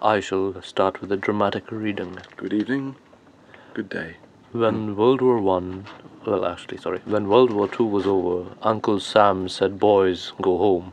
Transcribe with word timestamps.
I 0.00 0.20
shall 0.20 0.62
start 0.62 1.00
with 1.00 1.10
a 1.10 1.16
dramatic 1.16 1.72
reading. 1.72 2.18
Good 2.36 2.52
evening. 2.52 2.94
Good 3.74 3.88
day. 3.88 4.18
When 4.52 4.94
World 4.94 5.20
War 5.20 5.40
One, 5.40 5.86
well, 6.24 6.46
actually, 6.46 6.76
sorry, 6.76 7.00
when 7.04 7.26
World 7.28 7.52
War 7.52 7.66
Two 7.66 7.84
was 7.84 8.06
over, 8.06 8.50
Uncle 8.62 9.00
Sam 9.00 9.48
said, 9.48 9.80
"Boys, 9.80 10.34
go 10.40 10.56
home." 10.56 10.92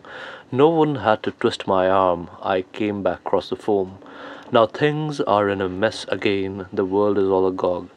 No 0.52 0.70
one 0.70 0.96
had 0.96 1.22
to 1.22 1.30
twist 1.30 1.68
my 1.68 1.88
arm. 1.88 2.32
I 2.42 2.64
came 2.64 3.04
back 3.04 3.20
across 3.20 3.50
the 3.50 3.56
foam. 3.56 4.00
Now 4.52 4.66
things 4.66 5.22
are 5.22 5.50
in 5.50 5.62
a 5.62 5.70
mess 5.70 6.08
again. 6.10 6.66
The 6.74 6.84
world 6.84 7.20
is 7.20 7.30
all 7.30 7.46
agog. 7.46 7.90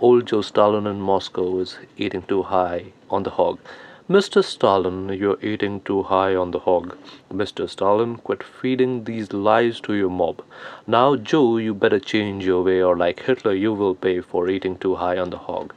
Old 0.00 0.24
Joe 0.24 0.40
Stalin 0.40 0.86
in 0.86 0.98
Moscow 0.98 1.58
is 1.58 1.76
eating 1.98 2.22
too 2.22 2.42
high 2.44 2.94
on 3.10 3.24
the 3.24 3.36
hog. 3.36 3.58
Mr. 4.06 4.44
Stalin, 4.44 5.08
you're 5.08 5.38
eating 5.40 5.80
too 5.80 6.02
high 6.02 6.34
on 6.34 6.50
the 6.50 6.58
hog. 6.58 6.94
Mr. 7.32 7.66
Stalin, 7.66 8.16
quit 8.16 8.42
feeding 8.42 9.04
these 9.04 9.32
lies 9.32 9.80
to 9.80 9.94
your 9.94 10.10
mob. 10.10 10.42
Now, 10.86 11.16
Joe, 11.16 11.56
you 11.56 11.72
better 11.72 11.98
change 11.98 12.44
your 12.44 12.62
way, 12.62 12.82
or 12.82 12.98
like 12.98 13.22
Hitler, 13.22 13.54
you 13.54 13.72
will 13.72 13.94
pay 13.94 14.20
for 14.20 14.50
eating 14.50 14.76
too 14.76 14.96
high 14.96 15.16
on 15.16 15.30
the 15.30 15.38
hog. 15.38 15.72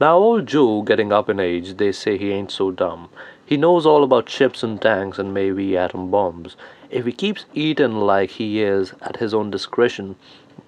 Now, 0.00 0.16
old 0.16 0.46
Joe, 0.46 0.80
getting 0.80 1.12
up 1.12 1.28
in 1.28 1.38
age, 1.38 1.76
they 1.76 1.92
say 1.92 2.16
he 2.16 2.32
ain't 2.32 2.50
so 2.50 2.70
dumb. 2.70 3.10
He 3.44 3.58
knows 3.58 3.84
all 3.84 4.04
about 4.04 4.30
ships 4.30 4.62
and 4.62 4.80
tanks 4.80 5.18
and 5.18 5.34
maybe 5.34 5.76
atom 5.76 6.10
bombs. 6.10 6.56
If 6.88 7.04
he 7.04 7.12
keeps 7.12 7.44
eating 7.52 8.00
like 8.00 8.30
he 8.30 8.62
is 8.62 8.94
at 9.02 9.18
his 9.18 9.34
own 9.34 9.50
discretion, 9.50 10.16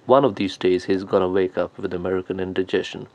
one 0.07 0.25
of 0.25 0.37
these 0.37 0.57
days 0.57 0.85
he's 0.85 1.05
gonna 1.05 1.29
wake 1.29 1.57
up 1.59 1.79
with 1.79 1.93
American 1.93 2.41
indigestion. 2.41 3.07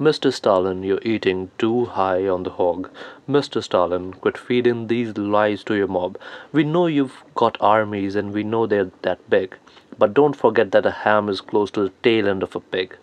Mr. 0.00 0.32
Stalin, 0.32 0.82
you're 0.82 1.00
eating 1.02 1.50
too 1.58 1.84
high 1.84 2.26
on 2.28 2.42
the 2.42 2.50
hog. 2.50 2.90
Mr. 3.28 3.62
Stalin, 3.62 4.12
quit 4.12 4.36
feeding 4.36 4.86
these 4.86 5.16
lies 5.16 5.64
to 5.64 5.74
your 5.74 5.86
mob. 5.86 6.18
We 6.52 6.64
know 6.64 6.86
you've 6.86 7.22
got 7.34 7.56
armies 7.60 8.14
and 8.14 8.32
we 8.32 8.42
know 8.42 8.66
they're 8.66 8.90
that 9.02 9.30
big. 9.30 9.56
But 9.98 10.14
don't 10.14 10.36
forget 10.36 10.72
that 10.72 10.86
a 10.86 10.90
ham 10.90 11.28
is 11.28 11.40
close 11.40 11.70
to 11.72 11.82
the 11.82 11.92
tail 12.02 12.28
end 12.28 12.42
of 12.42 12.54
a 12.54 12.60
pig. 12.60 12.96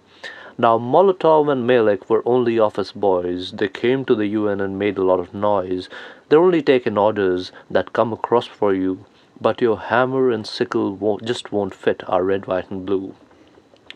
Now, 0.55 0.77
Molotov 0.77 1.51
and 1.51 1.65
Malik 1.65 2.07
were 2.11 2.21
only 2.27 2.59
office 2.59 2.91
boys. 2.91 3.53
They 3.53 3.67
came 3.67 4.05
to 4.05 4.13
the 4.13 4.27
UN 4.27 4.61
and 4.61 4.77
made 4.77 4.99
a 4.99 5.03
lot 5.03 5.19
of 5.19 5.33
noise. 5.33 5.89
They're 6.29 6.43
only 6.43 6.61
taking 6.61 6.95
orders 6.95 7.51
that 7.71 7.93
come 7.93 8.13
across 8.13 8.45
for 8.45 8.71
you, 8.71 9.05
but 9.43 9.61
your 9.61 9.77
hammer 9.77 10.31
and 10.31 10.47
sickle 10.47 10.95
won't, 10.95 11.25
just 11.25 11.51
won't 11.51 11.75
fit 11.75 12.01
our 12.07 12.23
red, 12.23 12.47
white, 12.47 12.71
and 12.71 12.85
blue. 12.85 13.13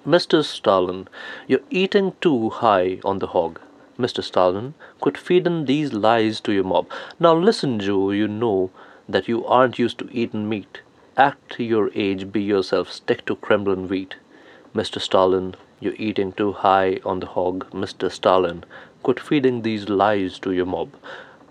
Mr. 0.06 0.44
Stalin, 0.44 1.08
you're 1.48 1.62
eating 1.70 2.14
too 2.20 2.50
high 2.50 3.00
on 3.06 3.20
the 3.20 3.28
hog. 3.28 3.62
Mr. 3.98 4.22
Stalin, 4.22 4.73
quit 5.00 5.18
feeding 5.18 5.64
these 5.64 5.94
lies 5.94 6.42
to 6.42 6.52
your 6.52 6.66
mob. 6.66 6.88
Now 7.18 7.34
listen, 7.34 7.80
Joe, 7.80 8.12
you 8.12 8.28
know 8.28 8.72
that 9.08 9.30
you 9.30 9.45
aren't 9.45 9.80
used 9.80 9.98
to 10.00 10.09
eating 10.12 10.50
meat. 10.50 10.81
Act 11.16 11.59
your 11.59 11.92
age, 11.95 12.30
be 12.31 12.42
yourself, 12.42 12.92
stick 12.92 13.25
to 13.28 13.38
Kremlin 13.38 13.88
wheat. 13.88 14.16
Mr. 14.75 15.00
Stalin, 15.00 15.56
you're 15.80 15.95
eating 15.98 16.34
too 16.34 16.52
high 16.52 17.00
on 17.06 17.22
the 17.22 17.25
hog. 17.25 17.70
Mr. 17.72 18.12
Stalin, 18.12 18.66
quit 19.02 19.20
feeding 19.20 19.62
these 19.62 19.88
lies 19.88 20.40
to 20.40 20.52
your 20.52 20.66
mob. 20.66 20.90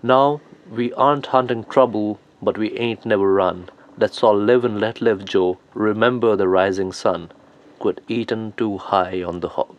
Now, 0.03 0.39
we 0.69 0.93
aren't 0.93 1.27
hunting 1.27 1.63
trouble, 1.63 2.19
but 2.43 2.59
we 2.59 2.77
ain't 2.77 3.03
never 3.03 3.33
run. 3.33 3.69
Let's 3.99 4.21
all 4.21 4.37
live 4.37 4.63
and 4.63 4.79
let 4.79 5.01
live, 5.01 5.25
Joe. 5.25 5.57
Remember 5.73 6.35
the 6.35 6.47
rising 6.47 6.91
sun 6.91 7.31
quit 7.79 7.99
eating 8.07 8.53
too 8.55 8.77
high 8.77 9.23
on 9.23 9.39
the 9.39 9.49
hog. 9.49 9.75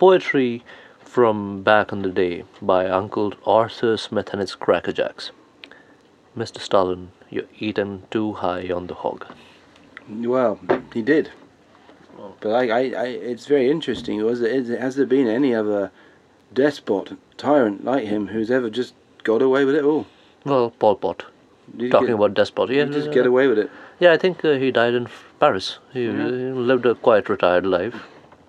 Poetry 0.00 0.64
from 0.98 1.62
back 1.62 1.92
in 1.92 2.02
the 2.02 2.10
day 2.10 2.42
by 2.60 2.88
Uncle 2.88 3.34
Arthur 3.46 3.96
Smith 3.96 4.30
and 4.32 4.40
his 4.40 4.56
Crackerjacks. 4.56 5.30
Mr. 6.36 6.58
Stalin, 6.58 7.12
you're 7.30 7.44
eating 7.60 8.02
too 8.10 8.32
high 8.32 8.68
on 8.68 8.88
the 8.88 8.94
hog. 8.94 9.24
Well, 10.08 10.58
he 10.92 11.02
did. 11.02 11.30
But 12.40 12.50
I, 12.50 12.68
I, 12.68 12.80
I 12.80 13.06
it's 13.06 13.46
very 13.46 13.70
interesting. 13.70 14.24
Was 14.24 14.40
it, 14.40 14.66
has 14.66 14.96
there 14.96 15.06
been 15.06 15.28
any 15.28 15.54
other 15.54 15.92
despot, 16.52 17.16
tyrant 17.36 17.84
like 17.84 18.06
him 18.06 18.26
who's 18.28 18.50
ever 18.50 18.70
just 18.70 18.94
got 19.22 19.40
away 19.40 19.64
with 19.64 19.76
it 19.76 19.84
all? 19.84 20.06
Well, 20.44 20.70
Pol 20.70 20.96
Pot. 20.96 21.26
Did 21.76 21.90
Talking 21.90 22.08
get- 22.08 22.14
about 22.14 22.34
despot, 22.34 22.70
yeah, 22.70 22.84
he 22.84 22.92
just 22.92 23.08
uh, 23.08 23.12
get 23.12 23.26
away 23.26 23.46
with 23.48 23.58
it. 23.58 23.70
Yeah, 23.98 24.12
I 24.12 24.16
think 24.18 24.44
uh, 24.44 24.52
he 24.54 24.70
died 24.70 24.94
in 24.94 25.08
Paris. 25.40 25.78
He, 25.92 26.06
lived 26.08 26.86
a 26.86 26.94
quiet, 26.94 27.28
retired 27.28 27.66
life. 27.66 27.94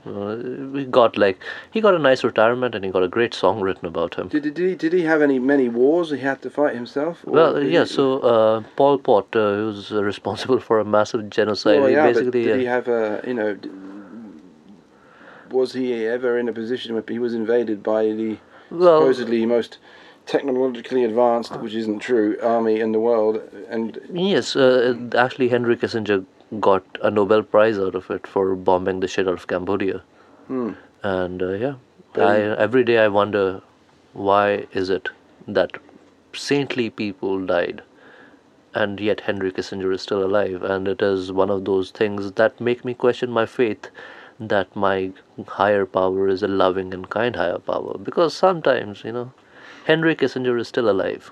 Uh, 0.05 0.35
he 0.73 0.85
got 0.85 1.17
like 1.17 1.39
he 1.72 1.81
got 1.81 1.94
a 1.95 2.00
nice 2.00 2.23
retirement, 2.23 2.75
and 2.75 2.85
he 2.85 2.91
got 2.91 3.03
a 3.03 3.07
great 3.09 3.33
song 3.33 3.59
written 3.59 3.85
about 3.88 4.16
him. 4.16 4.28
Did, 4.29 4.44
did 4.44 4.57
he 4.57 4.75
did 4.75 4.94
he 4.94 5.01
have 5.01 5.22
any 5.22 5.38
many 5.39 5.67
wars 5.67 6.11
he 6.11 6.19
had 6.19 6.41
to 6.44 6.50
fight 6.50 6.75
himself? 6.75 7.25
Well, 7.25 7.61
yeah. 7.61 7.81
he- 7.81 7.85
So 7.88 8.19
uh, 8.19 8.63
Pol 8.78 9.00
Pot, 9.00 9.35
uh, 9.35 9.39
who 9.55 9.66
was 9.67 9.91
responsible 9.91 10.59
for 10.61 10.79
a 10.79 10.85
massive 10.85 11.29
genocide. 11.29 11.81
well, 11.81 11.89
yeah, 11.89 12.05
but 12.05 12.13
basically, 12.13 12.44
did 12.44 12.53
uh, 12.53 12.57
he 12.59 12.66
have 12.66 12.88
a 12.88 13.22
you 13.28 13.34
know? 13.34 13.53
d- 13.55 13.69
Was 15.49 15.73
he 15.73 16.05
ever 16.05 16.38
in 16.38 16.47
a 16.49 16.53
position 16.53 16.94
where 16.94 17.03
he 17.07 17.19
was 17.19 17.34
invaded 17.34 17.81
by 17.84 18.03
the 18.11 18.38
well, 18.69 18.99
supposedly 19.01 19.45
most 19.45 19.78
technologically 20.28 21.04
advanced, 21.04 21.56
which 21.60 21.74
isn't 21.74 22.00
true, 22.00 22.38
army 22.42 22.80
in 22.80 22.92
the 22.92 23.00
world? 23.00 23.42
And 23.70 24.00
yes. 24.14 24.56
Uh, 24.56 24.96
actually, 25.16 25.50
Henry 25.50 25.76
Kissinger 25.76 26.26
got 26.60 26.84
a 27.02 27.10
Nobel 27.12 27.44
Prize 27.44 27.78
out 27.78 27.96
of 27.96 28.10
it 28.12 28.28
for 28.28 28.56
bombing 28.56 29.00
the 29.00 29.08
shit 29.08 29.28
out 29.28 29.34
of 29.34 29.48
Cambodia. 29.48 30.02
hmm, 30.48 30.74
And 31.04 31.42
uh, 31.42 31.52
yeah, 31.54 31.76
I, 32.16 32.40
every 32.40 32.84
day 32.84 33.00
I 33.00 33.08
wonder 33.08 33.62
why 34.14 34.68
is 34.74 34.90
it 34.90 35.10
that 35.48 35.72
saintly 36.34 36.90
people 36.90 37.46
died 37.46 37.82
and 38.74 39.00
yet 39.00 39.22
Henry 39.22 39.52
Kissinger 39.52 39.94
is 39.94 40.02
still 40.02 40.24
alive 40.24 40.64
and 40.64 40.88
it 40.88 41.02
is 41.02 41.32
one 41.32 41.50
of 41.50 41.66
those 41.66 41.92
things 41.92 42.32
that 42.34 42.62
make 42.62 42.86
me 42.86 42.94
question 42.94 43.32
my 43.32 43.46
faith 43.46 43.90
that 44.40 44.76
my 44.76 45.12
higher 45.48 45.86
power 45.86 46.28
is 46.28 46.44
a 46.44 46.48
loving 46.48 46.94
and 46.94 47.09
kind 47.09 47.36
higher 47.36 47.58
power 47.59 47.98
because 47.98 48.36
sometimes 48.36 49.04
you 49.04 49.12
know 49.12 49.32
Henry 49.88 50.16
Kissinger 50.16 50.59
is 50.59 50.68
still 50.68 50.90
alive 50.90 51.31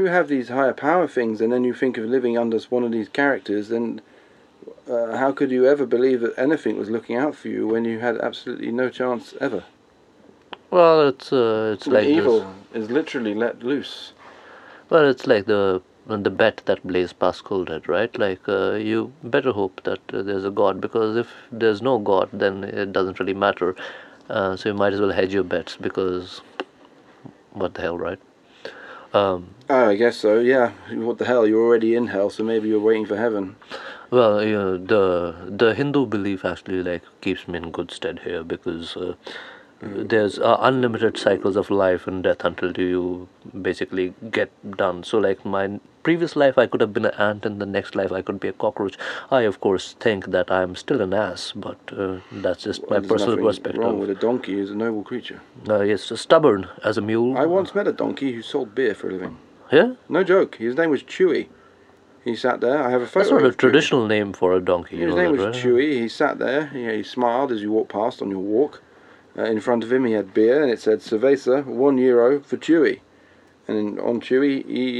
you 0.00 0.06
have 0.06 0.28
these 0.28 0.48
higher 0.48 0.72
power 0.72 1.06
things, 1.06 1.40
and 1.42 1.52
then 1.52 1.62
you 1.62 1.74
think 1.74 1.98
of 1.98 2.04
living 2.06 2.38
under 2.38 2.58
one 2.70 2.84
of 2.84 2.92
these 2.92 3.08
characters, 3.08 3.70
and 3.70 4.00
Uh, 4.88 5.16
how 5.16 5.30
could 5.38 5.50
you 5.56 5.66
ever 5.72 5.86
believe 5.86 6.20
that 6.20 6.34
anything 6.36 6.76
was 6.76 6.90
looking 6.90 7.16
out 7.16 7.34
for 7.40 7.48
you 7.48 7.66
when 7.72 7.84
you 7.84 7.98
had 8.00 8.16
absolutely 8.28 8.70
no 8.72 8.88
chance 8.88 9.34
ever? 9.46 9.62
well 10.70 10.98
it's 11.08 11.32
uh, 11.32 11.70
it's 11.74 11.86
The 11.86 11.94
like 11.96 12.06
this- 12.06 12.16
evil 12.16 12.38
is 12.80 12.90
literally 12.98 13.34
let 13.44 13.62
loose. 13.70 13.94
Well, 14.90 15.06
it's 15.12 15.26
like 15.32 15.46
the 15.46 15.62
the 16.26 16.34
bet 16.42 16.62
that 16.66 16.84
Blaise 16.90 17.12
Pascal 17.24 17.64
did, 17.70 17.88
right? 17.96 18.18
Like 18.24 18.48
uh, 18.48 18.72
you 18.90 19.12
better 19.36 19.52
hope 19.60 19.82
that 19.88 20.00
uh, 20.12 20.22
there's 20.28 20.46
a 20.52 20.54
God 20.62 20.80
because 20.86 21.16
if 21.24 21.28
there's 21.64 21.82
no 21.90 21.98
God, 22.12 22.28
then 22.44 22.64
it 22.64 22.92
doesn't 22.98 23.20
really 23.20 23.38
matter. 23.46 23.70
Uh, 24.28 24.56
so 24.56 24.68
you 24.70 24.74
might 24.82 24.92
as 24.98 25.00
well 25.00 25.16
hedge 25.20 25.34
your 25.40 25.48
bets 25.56 25.76
because 25.88 26.40
what 27.52 27.74
the 27.74 27.82
hell, 27.82 27.98
right? 27.98 28.18
Um, 29.12 29.54
Oh, 29.68 29.88
I 29.90 29.94
guess 29.96 30.16
so. 30.16 30.40
Yeah. 30.40 30.72
What 30.92 31.18
the 31.18 31.24
hell? 31.24 31.46
You're 31.46 31.62
already 31.62 31.94
in 31.94 32.08
hell, 32.08 32.30
so 32.30 32.42
maybe 32.44 32.68
you're 32.68 32.80
waiting 32.80 33.06
for 33.06 33.16
heaven. 33.16 33.56
well, 34.10 34.42
you 34.42 34.52
know, 34.52 34.76
the 34.76 35.34
the 35.48 35.74
Hindu 35.74 36.06
belief 36.06 36.44
actually 36.44 36.82
like 36.82 37.02
keeps 37.20 37.46
me 37.48 37.58
in 37.58 37.70
good 37.70 37.90
stead 37.90 38.20
here 38.24 38.42
because 38.44 38.96
uh, 38.96 39.14
there's 39.82 40.38
uh, 40.38 40.56
unlimited 40.60 41.16
cycles 41.16 41.56
of 41.56 41.70
life 41.70 42.06
and 42.06 42.22
death 42.22 42.44
until 42.44 42.72
you 42.78 43.28
basically 43.62 44.14
get 44.30 44.50
done. 44.76 45.02
So, 45.04 45.18
like 45.18 45.44
my 45.44 45.80
previous 46.02 46.36
life, 46.36 46.58
I 46.58 46.66
could 46.66 46.80
have 46.80 46.92
been 46.92 47.06
an 47.06 47.14
ant, 47.14 47.46
and 47.46 47.60
the 47.60 47.66
next 47.66 47.94
life, 47.94 48.12
I 48.12 48.22
could 48.22 48.40
be 48.40 48.48
a 48.48 48.52
cockroach. 48.52 48.96
I, 49.30 49.42
of 49.42 49.60
course, 49.60 49.94
think 49.98 50.26
that 50.26 50.50
I'm 50.50 50.76
still 50.76 51.00
an 51.00 51.14
ass, 51.14 51.52
but 51.54 51.78
uh, 51.96 52.18
that's 52.30 52.64
just 52.64 52.88
my 52.90 53.00
personal 53.00 53.38
perspective. 53.38 53.80
wrong 53.82 53.98
with 53.98 54.10
a 54.10 54.14
donkey. 54.14 54.56
He's 54.58 54.70
a 54.70 54.74
noble 54.74 55.02
creature. 55.02 55.40
no 55.66 55.80
Uh, 55.80 55.82
yes, 55.82 56.12
stubborn 56.20 56.68
as 56.84 56.98
a 56.98 57.02
mule. 57.02 57.36
I 57.38 57.46
once 57.46 57.74
met 57.74 57.88
a 57.88 57.92
donkey 57.92 58.32
who 58.32 58.42
sold 58.42 58.74
beer 58.74 58.94
for 58.94 59.08
a 59.08 59.12
living. 59.12 59.38
Yeah, 59.72 59.94
No 60.08 60.24
joke. 60.24 60.56
His 60.56 60.76
name 60.76 60.90
was 60.90 61.02
Chewy. 61.04 61.48
He 62.24 62.36
sat 62.36 62.60
there. 62.60 62.82
I 62.82 62.90
have 62.90 63.00
a 63.02 63.06
photo. 63.06 63.20
that's 63.20 63.30
not 63.30 63.42
a 63.42 63.46
of 63.46 63.54
Chewy. 63.54 63.58
traditional 63.58 64.06
name 64.06 64.32
for 64.32 64.52
a 64.52 64.60
donkey. 64.60 64.96
you 64.96 65.06
His 65.06 65.14
name 65.16 65.32
was 65.32 65.40
right? 65.40 65.54
Chewy. 65.54 65.92
He 65.92 66.08
sat 66.08 66.38
there. 66.38 66.66
He, 66.66 66.84
he 66.96 67.02
smiled 67.02 67.50
as 67.52 67.62
you 67.62 67.70
walked 67.72 67.92
past 67.92 68.20
on 68.20 68.30
your 68.30 68.40
walk. 68.40 68.82
Uh, 69.38 69.44
in 69.44 69.60
front 69.60 69.84
of 69.84 69.92
him, 69.92 70.04
he 70.04 70.12
had 70.12 70.34
beer, 70.34 70.62
and 70.62 70.70
it 70.72 70.80
said 70.80 71.00
"Cerveza, 71.00 71.64
one 71.64 71.98
euro 71.98 72.40
for 72.40 72.56
Chewy." 72.56 73.00
And 73.68 73.76
in, 73.78 74.00
on 74.00 74.20
Chewy, 74.20 74.66
he, 74.66 74.92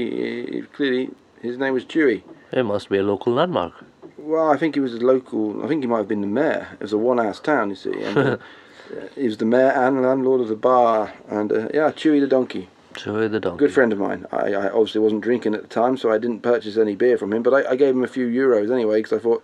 he, 0.47 0.57
he- 0.57 0.63
clearly 0.63 1.11
his 1.43 1.59
name 1.59 1.75
was 1.75 1.85
Chewy. 1.85 2.23
It 2.53 2.63
must 2.65 2.89
be 2.89 2.99
a 2.99 3.03
local 3.03 3.33
landmark. 3.33 3.73
Well, 4.19 4.51
I 4.51 4.57
think 4.57 4.75
he 4.75 4.81
was 4.81 4.95
a 4.95 4.99
local. 4.99 5.65
I 5.65 5.69
think 5.69 5.83
he 5.83 5.89
might 5.89 5.99
have 5.99 6.09
been 6.09 6.21
the 6.21 6.27
mayor. 6.27 6.69
It 6.75 6.81
was 6.81 6.93
a 6.93 6.99
one-house 6.99 7.41
town, 7.41 7.71
you 7.71 7.77
see. 7.77 8.03
And, 8.03 8.17
uh, 8.19 8.37
he 9.17 9.25
was 9.27 9.39
the 9.39 9.45
mayor 9.45 9.71
and 9.71 10.03
landlord 10.03 10.41
of 10.41 10.49
the 10.49 10.57
bar. 10.57 11.13
And 11.29 11.51
uh, 11.53 11.69
yeah, 11.75 11.91
Chewy 11.91 12.21
the 12.21 12.27
donkey, 12.27 12.69
Joey 12.95 13.29
the 13.29 13.41
donkey. 13.41 13.59
good 13.59 13.73
friend 13.73 13.93
of 13.93 13.99
mine. 13.99 14.27
I, 14.31 14.53
I 14.53 14.71
obviously 14.71 15.01
wasn't 15.01 15.23
drinking 15.23 15.55
at 15.55 15.63
the 15.63 15.69
time, 15.69 15.97
so 15.97 16.13
I 16.13 16.19
didn't 16.19 16.41
purchase 16.43 16.77
any 16.77 16.95
beer 16.95 17.17
from 17.19 17.33
him. 17.33 17.43
But 17.43 17.55
I, 17.67 17.71
I 17.73 17.77
gave 17.77 17.95
him 17.95 18.05
a 18.05 18.09
few 18.09 18.27
euros 18.27 18.73
anyway, 18.73 18.99
because 19.01 19.19
I 19.19 19.23
thought, 19.23 19.43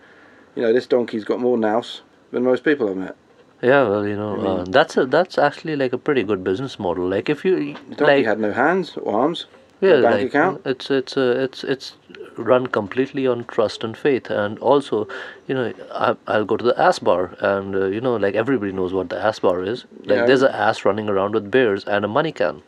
you 0.55 0.62
know, 0.62 0.73
this 0.73 0.87
donkey's 0.87 1.25
got 1.25 1.41
more 1.41 1.56
nous 1.59 2.03
than 2.31 2.44
most 2.44 2.62
people 2.62 2.88
I've 2.88 2.97
met. 2.97 3.17
Yeah, 3.62 3.88
well, 3.88 4.06
you 4.06 4.17
know, 4.17 4.32
I 4.35 4.37
mean- 4.37 4.47
uh, 4.47 4.64
that's 4.69 4.97
a, 4.97 5.06
that's 5.06 5.38
actually 5.38 5.76
like 5.76 5.93
a 5.93 5.99
pretty 5.99 6.23
good 6.23 6.44
business 6.44 6.79
model. 6.79 7.08
Like 7.08 7.29
if 7.31 7.44
you 7.44 7.75
donkey 7.97 8.05
like, 8.05 8.25
had 8.26 8.38
no 8.38 8.53
hands 8.53 8.97
or 8.97 9.14
arms. 9.23 9.47
yeah, 9.81 10.00
bank 10.03 10.05
like, 10.14 10.26
account. 10.26 10.61
It's 10.67 10.91
it's 10.91 11.17
uh, 11.17 11.35
it's 11.38 11.64
it's 11.64 11.94
run 12.37 12.67
completely 12.67 13.26
on 13.26 13.44
trust 13.47 13.82
and 13.82 13.97
faith, 13.97 14.29
and 14.31 14.58
also, 14.58 15.08
you 15.49 15.55
know, 15.55 15.73
I, 15.91 16.17
I'll 16.26 16.44
go 16.44 16.58
to 16.58 16.64
the 16.64 16.79
ass 16.79 16.99
bar, 16.99 17.35
and 17.41 17.75
uh, 17.75 17.87
you 17.87 18.00
know, 18.00 18.17
like 18.17 18.35
everybody 18.35 18.73
knows 18.73 18.93
what 18.93 19.08
the 19.08 19.19
ass 19.19 19.38
bar 19.38 19.62
is. 19.64 19.85
Like 20.00 20.19
Yeah. 20.19 20.26
there's 20.26 20.43
an 20.43 20.52
ass 20.52 20.85
running 20.85 21.09
around 21.09 21.32
with 21.35 21.50
beers 21.50 21.85
and 21.85 22.05
a 22.05 22.09
money 22.09 22.32
can. 22.32 22.62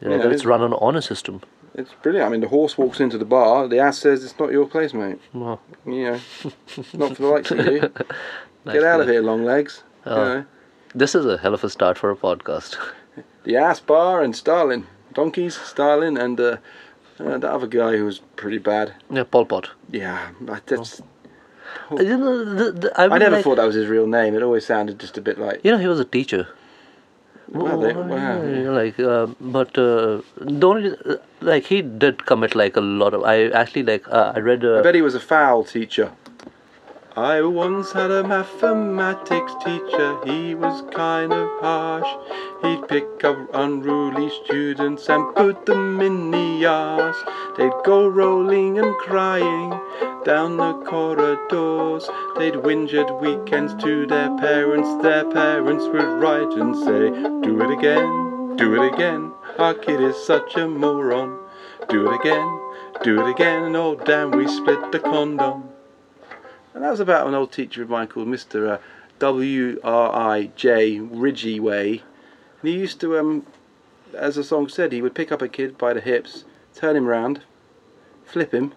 You 0.00 0.10
know, 0.10 0.16
Yeah, 0.16 0.30
it's 0.30 0.44
run 0.44 0.60
on 0.60 0.72
an 0.72 0.78
honor 0.80 1.00
system. 1.00 1.40
It's 1.74 1.92
brilliant. 2.02 2.26
I 2.28 2.30
mean, 2.30 2.40
the 2.42 2.48
horse 2.48 2.78
walks 2.78 3.00
into 3.00 3.18
the 3.18 3.24
bar. 3.24 3.66
The 3.66 3.80
ass 3.80 3.98
says, 3.98 4.24
"It's 4.24 4.38
not 4.38 4.52
your 4.52 4.66
place, 4.66 4.94
mate. 4.94 5.18
Well, 5.34 5.60
You 5.84 6.04
know, 6.12 6.20
not 6.94 7.16
for 7.16 7.22
the 7.22 7.28
likes 7.28 7.50
of 7.50 7.58
you. 7.66 7.80
nice 8.64 8.74
Get 8.74 8.84
out 8.84 9.00
of 9.00 9.08
here, 9.08 9.20
long 9.20 9.44
legs." 9.44 9.82
You 10.06 10.12
Oh. 10.12 10.24
know. 10.24 10.44
This 10.94 11.14
is 11.14 11.26
a 11.26 11.36
hell 11.36 11.52
of 11.54 11.64
a 11.64 11.68
start 11.70 11.98
for 11.98 12.10
a 12.10 12.16
podcast. 12.16 12.76
The 13.44 13.56
ass 13.56 13.78
bar 13.80 14.22
and 14.22 14.34
Stalin, 14.34 14.86
donkeys, 15.14 15.56
Stalin, 15.56 16.16
and 16.18 16.38
uh, 16.40 16.56
uh, 17.20 17.38
that 17.38 17.44
other 17.44 17.68
guy 17.68 17.96
who 17.96 18.04
was 18.04 18.18
pretty 18.34 18.58
bad. 18.58 18.92
yeah, 19.08 19.22
Pol 19.22 19.44
Pot. 19.46 19.70
Yeah, 19.90 20.30
I, 20.48 20.58
that's, 20.66 21.00
Uh, 21.90 22.02
You 22.02 22.16
know, 22.18 22.44
the, 22.44 22.72
the, 22.72 23.00
I, 23.00 23.04
I 23.04 23.18
never 23.18 23.36
like- 23.36 23.44
thought 23.44 23.56
that 23.58 23.64
was 23.66 23.76
his 23.76 23.86
real 23.86 24.06
name. 24.08 24.34
It 24.34 24.42
always 24.42 24.66
sounded 24.66 24.98
just 24.98 25.16
a 25.16 25.20
bit 25.20 25.38
like. 25.38 25.60
You 25.64 25.70
know, 25.70 25.78
he 25.78 25.86
was 25.86 26.00
a 26.00 26.04
teacher. 26.04 26.48
Well, 27.48 27.78
they- 27.78 27.94
wow. 27.94 28.42
yeah, 28.42 28.70
like, 28.70 28.98
uh, 28.98 29.26
but 29.40 29.78
uh, 29.78 30.22
the 30.60 30.66
only 30.68 30.90
uh, 31.04 31.16
like 31.40 31.64
he 31.66 31.82
did 31.82 32.26
commit 32.26 32.56
like 32.56 32.76
a 32.76 32.80
lot 32.80 33.14
of. 33.14 33.22
I 33.22 33.44
actually 33.62 33.84
like 33.84 34.08
uh, 34.08 34.32
I 34.34 34.40
read. 34.40 34.64
Uh, 34.64 34.80
I 34.80 34.82
bet 34.82 34.96
he 34.96 35.02
was 35.02 35.14
a 35.14 35.20
foul 35.20 35.62
teacher. 35.62 36.10
I 37.18 37.40
once 37.40 37.92
had 37.92 38.10
a 38.10 38.22
mathematics 38.22 39.54
teacher, 39.64 40.18
he 40.26 40.54
was 40.54 40.84
kind 40.92 41.32
of 41.32 41.48
harsh. 41.62 42.06
He'd 42.60 42.86
pick 42.88 43.24
up 43.24 43.38
unruly 43.54 44.28
students 44.44 45.08
and 45.08 45.34
put 45.34 45.64
them 45.64 46.02
in 46.02 46.30
the 46.30 46.66
arse. 46.66 47.16
They'd 47.56 47.72
go 47.86 48.06
rolling 48.06 48.78
and 48.78 48.94
crying 48.96 49.70
down 50.26 50.58
the 50.58 50.74
corridors. 50.84 52.06
They'd 52.36 52.52
whinge 52.52 52.92
at 52.92 53.18
weekends 53.18 53.72
to 53.82 54.06
their 54.06 54.36
parents. 54.36 55.02
Their 55.02 55.24
parents 55.24 55.86
would 55.86 56.20
write 56.20 56.52
and 56.52 56.76
say, 56.76 57.08
Do 57.40 57.62
it 57.62 57.70
again, 57.70 58.56
do 58.56 58.82
it 58.82 58.92
again. 58.92 59.32
Our 59.58 59.72
kid 59.72 60.02
is 60.02 60.16
such 60.16 60.54
a 60.56 60.68
moron. 60.68 61.38
Do 61.88 62.10
it 62.10 62.20
again, 62.20 62.60
do 63.02 63.26
it 63.26 63.30
again. 63.30 63.74
Oh, 63.74 63.94
damn, 63.94 64.32
we 64.32 64.46
split 64.46 64.92
the 64.92 64.98
condom. 64.98 65.70
And 66.76 66.84
that 66.84 66.90
was 66.90 67.00
about 67.00 67.26
an 67.26 67.32
old 67.32 67.52
teacher 67.52 67.82
of 67.82 67.88
mine 67.88 68.06
called 68.06 68.28
Mr. 68.28 68.68
Uh, 68.68 68.78
W 69.18 69.80
R 69.82 70.14
I 70.14 70.50
J 70.56 71.00
Ridgeway. 71.00 72.02
And 72.60 72.68
he 72.68 72.72
used 72.72 73.00
to, 73.00 73.18
um, 73.18 73.46
as 74.12 74.34
the 74.34 74.44
song 74.44 74.68
said, 74.68 74.92
he 74.92 75.00
would 75.00 75.14
pick 75.14 75.32
up 75.32 75.40
a 75.40 75.48
kid 75.48 75.78
by 75.78 75.94
the 75.94 76.02
hips, 76.02 76.44
turn 76.74 76.94
him 76.94 77.06
round, 77.06 77.40
flip 78.26 78.52
him, 78.52 78.74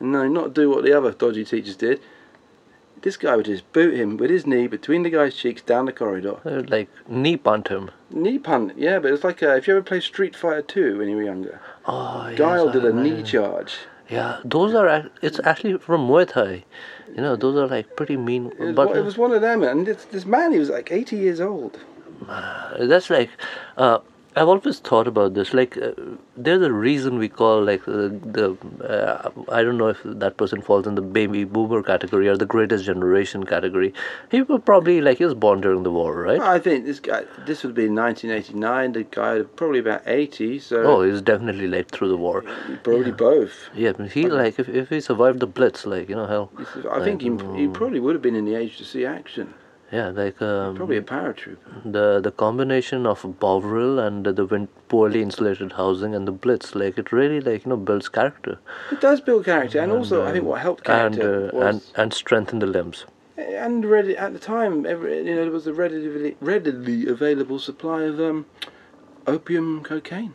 and 0.00 0.12
no, 0.12 0.26
not 0.28 0.54
do 0.54 0.70
what 0.70 0.82
the 0.82 0.94
other 0.94 1.12
dodgy 1.12 1.44
teachers 1.44 1.76
did. 1.76 2.00
This 3.02 3.18
guy 3.18 3.36
would 3.36 3.44
just 3.44 3.70
boot 3.74 3.92
him 3.92 4.16
with 4.16 4.30
his 4.30 4.46
knee 4.46 4.66
between 4.66 5.02
the 5.02 5.10
guy's 5.10 5.36
cheeks 5.36 5.60
down 5.60 5.84
the 5.84 5.92
corridor. 5.92 6.36
uh, 6.46 6.62
like 6.68 6.88
knee 7.06 7.36
punt 7.36 7.68
him. 7.68 7.90
Knee 8.08 8.38
punt, 8.38 8.78
yeah, 8.78 8.98
but 8.98 9.12
it's 9.12 9.24
like 9.24 9.42
uh, 9.42 9.56
if 9.56 9.68
you 9.68 9.74
ever 9.74 9.82
played 9.82 10.04
Street 10.04 10.34
Fighter 10.34 10.62
2 10.62 10.96
when 10.96 11.08
you 11.10 11.16
were 11.16 11.22
younger. 11.22 11.60
Oh, 11.84 12.28
yes, 12.28 12.38
Guile 12.38 12.72
did 12.72 12.86
I 12.86 12.88
a 12.88 12.92
knee 12.94 13.22
charge. 13.22 13.74
Yeah, 14.12 14.40
those 14.44 14.74
are. 14.74 15.08
It's 15.22 15.40
actually 15.44 15.78
from 15.78 16.06
Muay 16.08 16.28
Thai. 16.28 16.64
You 17.16 17.22
know, 17.22 17.34
those 17.36 17.56
are 17.56 17.66
like 17.66 17.96
pretty 17.96 18.16
mean. 18.16 18.46
It 18.52 18.58
was, 18.60 18.74
but 18.74 18.88
one- 18.88 18.98
it 18.98 19.04
was 19.04 19.16
one 19.16 19.32
of 19.32 19.40
them, 19.40 19.62
and 19.62 19.86
this, 19.86 20.04
this 20.16 20.26
man, 20.26 20.52
he 20.52 20.58
was 20.58 20.68
like 20.68 20.92
80 20.92 21.16
years 21.16 21.40
old. 21.40 21.78
uh, 22.28 22.86
that's 22.86 23.08
like. 23.10 23.30
Uh, 23.76 23.98
I've 24.34 24.48
always 24.48 24.78
thought 24.78 25.06
about 25.06 25.34
this. 25.34 25.52
Like, 25.52 25.76
uh, 25.76 25.92
there's 26.36 26.62
a 26.62 26.72
reason 26.72 27.18
we 27.18 27.28
call 27.28 27.62
like 27.62 27.86
uh, 27.86 28.08
the. 28.36 28.56
Uh, 28.82 29.30
I 29.50 29.62
don't 29.62 29.76
know 29.76 29.88
if 29.88 30.00
that 30.04 30.38
person 30.38 30.62
falls 30.62 30.86
in 30.86 30.94
the 30.94 31.02
baby 31.02 31.44
boomer 31.44 31.82
category 31.82 32.28
or 32.28 32.36
the 32.38 32.46
greatest 32.46 32.86
generation 32.86 33.44
category. 33.44 33.92
He 34.30 34.40
was 34.40 34.62
probably 34.64 35.02
like 35.02 35.18
he 35.18 35.26
was 35.26 35.34
born 35.34 35.60
during 35.60 35.82
the 35.82 35.90
war, 35.90 36.14
right? 36.14 36.40
I 36.40 36.58
think 36.58 36.86
this 36.86 36.98
guy, 36.98 37.24
this 37.46 37.62
would 37.62 37.74
be 37.74 37.88
1989. 37.88 38.92
The 38.92 39.02
guy 39.04 39.42
probably 39.42 39.80
about 39.80 40.02
80, 40.06 40.58
so 40.60 40.82
Oh, 40.82 41.02
he's 41.02 41.20
definitely 41.20 41.68
late 41.68 41.90
through 41.90 42.08
the 42.08 42.16
war. 42.16 42.42
probably 42.82 43.12
both. 43.12 43.52
Yeah, 43.74 43.92
but 43.92 44.12
he 44.12 44.28
like 44.30 44.58
if, 44.58 44.68
if 44.68 44.88
he 44.88 45.00
survived 45.00 45.40
the 45.40 45.46
Blitz, 45.46 45.84
like 45.84 46.08
you 46.08 46.16
know 46.16 46.26
hell. 46.26 46.50
I 46.90 47.04
think 47.04 47.20
he, 47.20 47.28
he 47.54 47.68
probably 47.68 48.00
would 48.00 48.14
have 48.14 48.22
been 48.22 48.36
in 48.36 48.46
the 48.46 48.54
age 48.54 48.78
to 48.78 48.84
see 48.84 49.04
action. 49.04 49.52
Yeah, 49.92 50.08
like 50.08 50.40
um, 50.40 50.74
Probably 50.74 50.96
a 50.96 51.02
paratrooper. 51.02 51.82
the 51.84 52.18
the 52.20 52.30
combination 52.32 53.06
of 53.06 53.22
Bovril 53.38 53.98
and 53.98 54.24
the 54.24 54.46
win- 54.46 54.68
poorly 54.88 55.20
insulated 55.20 55.72
housing 55.72 56.14
and 56.14 56.26
the 56.26 56.32
Blitz, 56.32 56.74
like 56.74 56.96
it 56.96 57.12
really 57.12 57.40
like 57.40 57.66
you 57.66 57.70
know 57.70 57.76
builds 57.76 58.08
character 58.08 58.58
It 58.90 59.00
does 59.02 59.20
build 59.20 59.44
character, 59.44 59.80
and, 59.80 59.92
also 59.92 60.24
I 60.24 60.32
think 60.32 60.46
what 60.46 60.62
helped 60.62 60.88
and 60.88 61.14
character 61.20 61.50
uh, 61.52 61.58
was 61.58 61.66
and 61.66 62.04
and 62.04 62.14
strengthen 62.14 62.58
the 62.60 62.66
limbs. 62.66 63.04
and 63.36 63.84
ready 63.84 64.16
at 64.16 64.32
the 64.32 64.38
time, 64.38 64.86
every, 64.86 65.18
you 65.18 65.34
know, 65.34 65.42
there 65.42 65.50
was 65.50 65.66
a 65.66 65.74
readily 65.74 66.36
readily 66.40 67.06
available 67.06 67.58
supply 67.58 68.02
of 68.02 68.18
um, 68.20 68.46
opium 69.26 69.82
cocaine. 69.82 70.34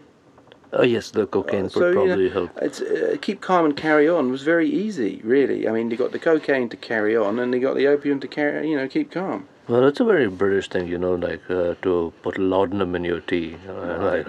Oh 0.74 0.84
yes, 0.84 1.12
the 1.12 1.26
cocaine 1.26 1.62
Uh, 1.62 1.64
would 1.64 1.72
so, 1.72 1.80
you 1.88 1.96
know, 1.96 2.06
probably 2.06 2.30
help. 2.30 2.52
It's 2.62 2.82
uh, 2.82 3.16
keep 3.22 3.42
calm 3.42 3.66
and 3.66 3.76
carry 3.76 4.08
on 4.08 4.32
was 4.32 4.44
very 4.44 4.70
easy, 4.70 5.22
really. 5.24 5.68
I 5.68 5.72
mean, 5.72 5.90
you 5.90 5.98
got 5.98 6.12
the 6.12 6.20
cocaine 6.20 6.70
to 6.70 6.78
carry 6.78 7.16
on, 7.16 7.40
and 7.40 7.54
you 7.54 7.60
got 7.60 7.76
the 7.76 7.88
opium 7.88 8.20
to 8.20 8.28
carry, 8.28 8.70
you 8.70 8.76
know, 8.76 8.88
keep 8.88 9.12
calm. 9.12 9.48
Well, 9.68 9.86
it's 9.86 10.00
a 10.00 10.06
very 10.06 10.28
British 10.28 10.70
thing, 10.70 10.88
you 10.88 10.98
know, 10.98 11.16
like 11.16 11.42
uh, 11.50 11.76
to 11.82 12.14
put 12.22 12.38
laudanum 12.38 12.96
in 12.96 13.04
your 13.04 13.20
tea. 13.20 13.58
You 13.66 13.68
know, 13.68 13.98
like, 14.00 14.28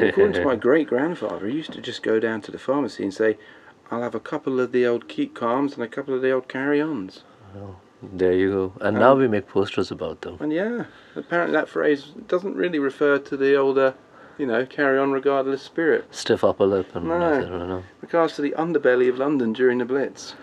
According 0.00 0.32
to 0.34 0.44
my 0.44 0.56
great 0.68 0.88
grandfather, 0.88 1.46
he 1.46 1.56
used 1.56 1.72
to 1.72 1.80
just 1.80 2.02
go 2.02 2.18
down 2.18 2.40
to 2.42 2.50
the 2.50 2.58
pharmacy 2.58 3.02
and 3.02 3.12
say, 3.12 3.36
"I'll 3.90 4.02
have 4.02 4.14
a 4.14 4.20
couple 4.20 4.60
of 4.60 4.72
the 4.72 4.86
old 4.86 5.08
keep 5.08 5.34
calms 5.34 5.74
and 5.74 5.82
a 5.82 5.88
couple 5.88 6.14
of 6.14 6.22
the 6.22 6.30
old 6.30 6.48
carry 6.48 6.80
ons." 6.80 7.24
there 8.02 8.32
you 8.32 8.50
go. 8.50 8.72
And 8.80 8.98
now 8.98 9.14
we 9.14 9.28
make 9.28 9.46
posters 9.46 9.90
about 9.90 10.22
them. 10.22 10.36
And 10.40 10.52
yeah, 10.52 10.84
apparently 11.14 11.52
that 11.52 11.68
phrase 11.68 12.12
doesn't 12.26 12.56
really 12.56 12.78
refer 12.78 13.18
to 13.18 13.36
the 13.36 13.54
older, 13.56 13.94
you 14.38 14.46
know, 14.46 14.64
carry 14.66 14.98
on 14.98 15.12
regardless 15.12 15.62
spirit. 15.62 16.06
Stiff 16.14 16.42
upper 16.44 16.66
lip 16.66 16.94
and 16.94 17.06
No. 17.06 17.18
nothing, 17.18 17.52
you 17.52 17.58
know. 17.58 17.82
Refers 18.00 18.34
to 18.36 18.42
the 18.42 18.52
underbelly 18.58 19.08
of 19.08 19.18
London 19.18 19.52
during 19.52 19.78
the 19.78 19.84
Blitz. 19.84 20.34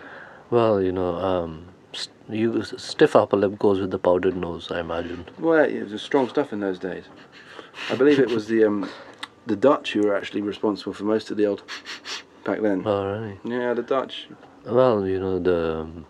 Well, 0.50 0.82
you 0.82 0.92
know, 0.92 1.16
um, 1.16 1.66
st- 1.94 2.16
you 2.30 2.64
stiff 2.64 3.16
upper 3.16 3.38
lip 3.38 3.58
goes 3.60 3.80
with 3.80 3.92
the 3.92 4.00
powdered 4.00 4.36
nose, 4.36 4.72
I 4.72 4.80
imagine. 4.80 5.26
Well, 5.40 5.64
it 5.64 5.90
was 5.90 6.02
strong 6.02 6.28
stuff 6.30 6.52
in 6.54 6.60
those 6.60 6.80
days. 6.80 7.06
I 7.90 7.96
believe 7.96 8.20
it 8.20 8.30
was 8.30 8.48
the 8.48 8.66
um, 8.66 8.90
the 9.46 9.56
Dutch 9.56 9.94
who 9.94 10.02
were 10.04 10.16
actually 10.16 10.42
responsible 10.42 10.94
for 10.94 11.04
most 11.06 11.32
of 11.32 11.38
the 11.38 11.46
old 11.46 11.64
back 12.44 12.62
then. 12.62 12.84
Oh, 12.86 13.06
really? 13.12 13.40
Yeah, 13.44 13.74
the 13.74 13.84
Dutch. 13.84 14.28
Well, 14.66 15.06
you 15.08 15.20
know, 15.20 15.40
the 15.40 15.80
um, 15.82 16.06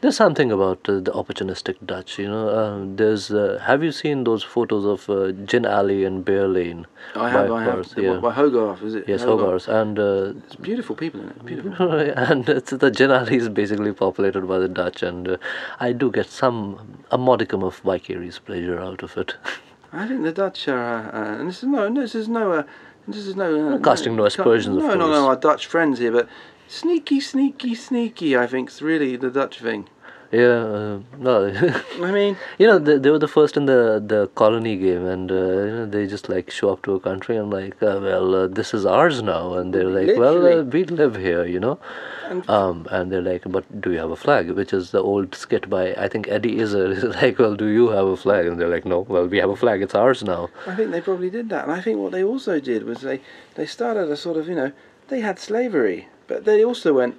there's 0.00 0.16
something 0.16 0.52
about 0.52 0.88
uh, 0.88 1.00
the 1.00 1.12
opportunistic 1.12 1.76
Dutch. 1.84 2.18
You 2.18 2.28
know, 2.28 2.48
uh, 2.48 2.84
there's. 2.96 3.30
Uh, 3.30 3.62
have 3.64 3.82
you 3.82 3.92
seen 3.92 4.24
those 4.24 4.42
photos 4.42 4.84
of 4.84 5.08
uh, 5.10 5.32
Gin 5.44 5.64
Alley 5.64 6.04
and 6.04 6.24
Bear 6.24 6.46
Lane? 6.46 6.86
I 7.14 7.30
have, 7.30 7.50
I 7.50 7.64
have. 7.64 7.92
Yeah. 7.96 8.14
By 8.14 8.32
Hogarth, 8.32 8.82
is 8.82 8.94
it? 8.94 9.04
Yes, 9.08 9.22
Hogarth, 9.22 9.68
and 9.68 9.98
uh, 9.98 10.32
It's 10.46 10.56
beautiful 10.56 10.94
people 10.94 11.20
in 11.20 11.28
it. 11.28 11.44
Beautiful. 11.44 11.92
and 12.16 12.48
it's, 12.48 12.70
the 12.70 12.90
Gin 12.90 13.10
Alley 13.10 13.36
is 13.36 13.48
basically 13.48 13.92
populated 13.92 14.46
by 14.46 14.58
the 14.58 14.68
Dutch, 14.68 15.02
and 15.02 15.28
uh, 15.28 15.36
I 15.80 15.92
do 15.92 16.10
get 16.10 16.26
some 16.26 16.98
a 17.10 17.18
modicum 17.18 17.62
of 17.62 17.78
vicarious 17.78 18.38
pleasure 18.38 18.78
out 18.78 19.02
of 19.02 19.16
it. 19.16 19.36
I 19.92 20.06
think 20.06 20.22
the 20.22 20.32
Dutch 20.32 20.68
are, 20.68 21.10
uh, 21.10 21.18
uh, 21.18 21.40
and 21.40 21.48
this 21.48 21.58
is 21.62 21.68
no, 21.68 21.92
this 21.92 22.14
is 22.14 22.28
no, 22.28 22.52
uh, 22.52 22.62
this 23.06 23.26
is 23.26 23.36
no, 23.36 23.74
uh, 23.74 23.78
casting 23.78 24.16
no 24.16 24.26
aspersions, 24.26 24.76
of 24.76 24.82
No, 24.82 24.94
no, 24.94 25.08
no, 25.08 25.28
our 25.28 25.36
Dutch 25.36 25.66
friends 25.66 25.98
here, 25.98 26.12
but 26.12 26.28
sneaky, 26.68 27.20
sneaky, 27.20 27.74
sneaky. 27.74 28.36
I 28.36 28.40
think 28.46 28.68
think's 28.68 28.82
really 28.82 29.16
the 29.16 29.30
Dutch 29.30 29.60
thing. 29.60 29.88
yeah, 30.30 30.62
uh, 30.78 30.98
no. 31.18 31.34
I 32.02 32.10
mean, 32.12 32.36
You 32.58 32.66
know, 32.66 32.78
they, 32.78 32.98
they 32.98 33.10
were 33.10 33.18
the 33.18 33.28
first 33.28 33.56
in 33.56 33.64
the 33.66 34.02
the 34.12 34.26
colony 34.34 34.76
game, 34.76 35.06
and 35.06 35.30
uh, 35.32 35.34
you 35.34 35.72
know, 35.76 35.86
they 35.86 36.06
just 36.06 36.28
like 36.28 36.50
show 36.50 36.68
up 36.72 36.82
to 36.82 36.94
a 36.94 37.00
country 37.00 37.36
and 37.36 37.50
like, 37.50 37.82
uh, 37.82 37.98
well, 38.02 38.34
uh, 38.34 38.46
this 38.58 38.74
is 38.74 38.84
ours 38.84 39.22
now, 39.22 39.54
and 39.54 39.72
they're 39.74 39.88
like, 39.98 40.16
well, 40.18 40.38
uh, 40.46 40.62
we 40.74 40.84
live 40.84 41.16
here, 41.16 41.44
you 41.46 41.60
know, 41.66 41.78
And- 42.28 42.50
um, 42.50 42.86
and 42.90 43.10
they're 43.10 43.22
like, 43.32 43.44
but 43.56 43.64
do 43.80 43.92
you 43.92 43.98
have 44.04 44.10
a 44.10 44.20
flag? 44.24 44.50
Which 44.50 44.72
is 44.74 44.90
the 44.90 45.02
old 45.12 45.34
skit 45.34 45.70
by 45.70 45.84
I 45.94 46.08
think 46.08 46.28
Eddie 46.28 46.58
Izzard 46.58 46.90
is 46.98 47.04
like, 47.22 47.38
well, 47.38 47.56
do 47.64 47.66
you 47.78 47.88
have 47.96 48.06
a 48.16 48.16
flag? 48.24 48.44
And 48.46 48.60
they're 48.60 48.74
like, 48.76 48.84
no, 48.84 48.98
well, 49.14 49.26
we 49.26 49.38
have 49.38 49.50
a 49.56 49.56
flag, 49.64 49.80
it's 49.88 49.94
ours 49.94 50.22
now. 50.34 50.50
I 50.66 50.74
think 50.76 50.90
they 50.90 51.00
probably 51.00 51.30
did 51.30 51.48
that, 51.54 51.64
and 51.64 51.72
I 51.72 51.80
think 51.80 51.98
what 52.04 52.12
they 52.12 52.24
also 52.32 52.60
did 52.60 52.84
was 52.90 53.00
they 53.00 53.18
they 53.54 53.66
started 53.78 54.10
a 54.10 54.16
sort 54.26 54.36
of 54.36 54.46
you 54.48 54.54
know 54.60 54.72
they 55.08 55.20
had 55.20 55.38
slavery, 55.38 56.08
but 56.26 56.44
they 56.44 56.64
also 56.64 56.92
went 56.94 57.16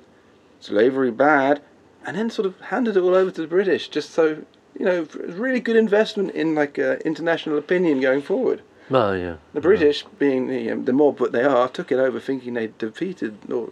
slavery 0.60 1.12
bad, 1.12 1.62
and 2.06 2.18
then 2.18 2.30
sort 2.30 2.46
of 2.46 2.60
handed 2.62 2.98
it 2.98 3.02
all 3.02 3.16
over 3.16 3.32
to 3.32 3.42
the 3.42 3.48
British, 3.48 3.90
just 3.90 4.12
so 4.12 4.44
you 4.78 4.86
know, 4.86 5.08
really 5.14 5.60
good 5.60 5.76
investment 5.76 6.32
in 6.32 6.56
like 6.56 6.80
uh, 6.80 6.98
international 7.06 7.58
opinion 7.58 8.00
going 8.00 8.22
forward. 8.22 8.62
Well, 8.90 9.16
yeah. 9.16 9.36
The 9.54 9.62
British, 9.62 10.04
being 10.18 10.48
the, 10.48 10.72
um, 10.72 10.86
the 10.86 10.94
mob 10.94 11.20
that 11.20 11.32
they 11.32 11.44
are, 11.44 11.68
took 11.70 11.92
it 11.92 12.00
over 12.00 12.20
thinking 12.20 12.56
they'd 12.56 12.78
defeated. 12.78 13.38
Or, 13.52 13.70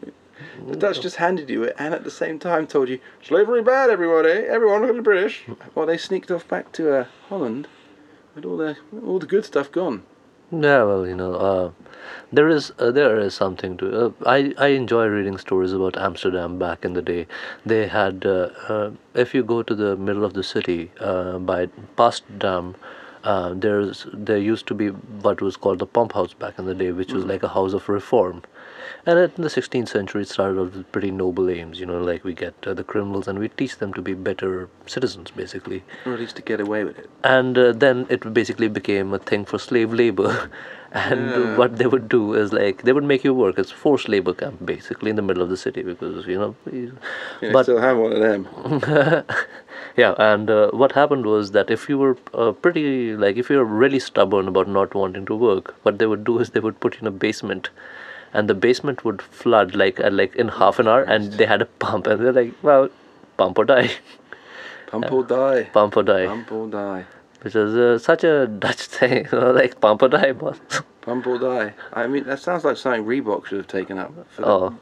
the 0.67 0.75
Dutch 0.75 1.01
just 1.01 1.15
handed 1.15 1.49
you 1.49 1.63
it, 1.63 1.75
and 1.79 1.93
at 1.93 2.03
the 2.03 2.11
same 2.11 2.37
time 2.37 2.67
told 2.67 2.89
you 2.89 2.99
slavery 3.23 3.63
bad, 3.63 3.89
everybody, 3.89 4.29
everyone 4.29 4.81
look 4.81 4.91
at 4.91 4.95
the 4.95 5.01
British. 5.01 5.45
Well, 5.73 5.87
they 5.87 5.97
sneaked 5.97 6.29
off 6.29 6.47
back 6.47 6.71
to 6.73 6.93
uh, 6.93 7.05
Holland 7.29 7.67
with 8.35 8.45
all 8.45 8.57
the 8.57 8.77
all 9.03 9.17
the 9.17 9.25
good 9.25 9.45
stuff 9.45 9.71
gone. 9.71 10.03
Yeah, 10.51 10.83
well, 10.83 11.05
you 11.05 11.15
know, 11.15 11.33
uh, 11.35 11.71
there 12.31 12.47
is 12.49 12.71
uh, 12.79 12.91
there 12.91 13.19
is 13.19 13.33
something 13.33 13.75
to. 13.77 14.05
Uh, 14.05 14.11
I 14.25 14.53
I 14.57 14.67
enjoy 14.79 15.05
reading 15.07 15.37
stories 15.37 15.73
about 15.73 15.97
Amsterdam 15.97 16.57
back 16.59 16.85
in 16.85 16.93
the 16.93 17.01
day. 17.01 17.27
They 17.65 17.87
had 17.87 18.25
uh, 18.25 18.49
uh, 18.75 18.91
if 19.13 19.33
you 19.33 19.43
go 19.43 19.61
to 19.63 19.75
the 19.75 19.95
middle 19.97 20.23
of 20.23 20.33
the 20.33 20.43
city 20.43 20.91
uh, 20.99 21.37
by 21.39 21.67
past 21.97 22.23
Dam. 22.39 22.75
Uh, 23.23 23.53
there's 23.53 24.05
there 24.13 24.37
used 24.37 24.67
to 24.67 24.73
be 24.73 24.87
what 25.27 25.41
was 25.41 25.57
called 25.57 25.79
the 25.79 25.85
pump 25.85 26.13
house 26.13 26.33
back 26.33 26.57
in 26.59 26.65
the 26.65 26.75
day, 26.75 26.91
which 26.93 27.11
was 27.11 27.25
like 27.25 27.43
a 27.43 27.49
house 27.49 27.73
of 27.73 27.89
reform, 27.89 28.41
and 29.05 29.19
in 29.19 29.41
the 29.43 29.49
16th 29.49 29.89
century 29.89 30.21
it 30.23 30.29
started 30.29 30.59
off 30.59 30.73
with 30.75 30.91
pretty 30.91 31.11
noble 31.11 31.49
aims. 31.49 31.79
You 31.79 31.85
know, 31.85 32.01
like 32.01 32.23
we 32.23 32.33
get 32.33 32.53
uh, 32.65 32.73
the 32.73 32.83
criminals 32.83 33.27
and 33.27 33.39
we 33.39 33.49
teach 33.49 33.77
them 33.77 33.93
to 33.93 34.01
be 34.01 34.13
better 34.13 34.69
citizens, 34.85 35.31
basically 35.31 35.83
Or 36.05 36.13
at 36.13 36.19
least 36.19 36.35
to 36.37 36.41
get 36.41 36.59
away 36.59 36.83
with 36.83 36.97
it. 36.99 37.09
and 37.23 37.57
uh, 37.57 37.71
then 37.71 38.05
it 38.09 38.33
basically 38.33 38.67
became 38.67 39.13
a 39.13 39.19
thing 39.19 39.45
for 39.45 39.59
slave 39.59 39.93
labor 39.93 40.49
and 40.91 41.31
Yeah. 41.31 41.57
what 41.57 41.77
they 41.77 41.87
would 41.87 42.07
do 42.09 42.33
is 42.33 42.53
like 42.53 42.83
they 42.83 42.93
would 42.93 43.03
make 43.03 43.23
you 43.23 43.33
work 43.33 43.57
it's 43.59 43.71
forced 43.71 44.07
labor 44.13 44.33
camp 44.33 44.65
basically 44.65 45.09
in 45.09 45.17
the 45.17 45.21
middle 45.29 45.43
of 45.43 45.49
the 45.49 45.57
city 45.57 45.83
because 45.83 46.25
you 46.27 46.37
know 46.43 46.55
you- 46.71 46.97
Yeah, 47.41 47.51
but 47.57 47.63
still 47.63 47.79
have 47.87 47.97
one 47.97 48.13
of 48.13 48.19
them. 48.19 48.47
yeah 49.97 50.13
and 50.17 50.49
uh, 50.49 50.69
what 50.71 50.93
happened 50.93 51.25
was 51.25 51.51
that 51.51 51.69
if 51.77 51.89
you 51.89 51.97
were 51.97 52.15
uh, 52.33 52.51
pretty 52.51 53.15
like 53.25 53.37
if 53.37 53.49
you 53.49 53.57
were 53.57 53.65
really 53.83 53.99
stubborn 53.99 54.47
about 54.47 54.67
not 54.79 54.93
wanting 54.95 55.25
to 55.25 55.35
work 55.35 55.75
what 55.83 55.99
they 55.99 56.05
would 56.05 56.23
do 56.23 56.39
is 56.39 56.51
they 56.51 56.59
would 56.67 56.79
put 56.79 56.95
you 56.95 57.01
in 57.01 57.07
a 57.07 57.11
basement 57.27 57.69
and 58.33 58.49
the 58.49 58.53
basement 58.53 59.03
would 59.05 59.21
flood 59.21 59.75
like 59.75 59.99
at 59.99 60.13
like 60.13 60.35
in 60.35 60.47
half 60.49 60.79
an 60.79 60.87
hour 60.87 61.01
and 61.03 61.33
they 61.33 61.45
had 61.45 61.61
a 61.61 61.65
pump 61.65 62.07
and 62.07 62.21
they're 62.25 62.33
like 62.33 62.53
well 62.63 62.89
pump 63.37 63.57
or 63.57 63.65
die 63.65 63.89
Pump 64.87 65.11
or 65.11 65.23
die. 65.23 65.63
pump 65.73 65.97
or 65.97 66.03
die 66.03 66.25
Pump 66.27 66.51
or 66.51 66.67
die. 66.67 67.05
which 67.41 67.55
is 67.55 67.75
uh, 67.75 67.97
such 67.99 68.23
a 68.23 68.47
Dutch 68.47 68.81
thing, 68.97 69.25
you 69.31 69.39
know, 69.39 69.51
like 69.51 69.79
pump 69.81 70.01
or 70.01 70.07
die, 70.09 70.31
boss. 70.31 70.59
Pump 71.01 71.27
or 71.27 71.37
die. 71.37 71.73
I 71.93 72.07
mean, 72.07 72.23
that 72.25 72.39
sounds 72.39 72.63
like 72.63 72.77
something 72.77 73.03
Reebok 73.05 73.45
should 73.47 73.57
have 73.59 73.67
taken 73.67 73.97
up. 73.97 74.13
For 74.31 74.45
Oh, 74.45 74.75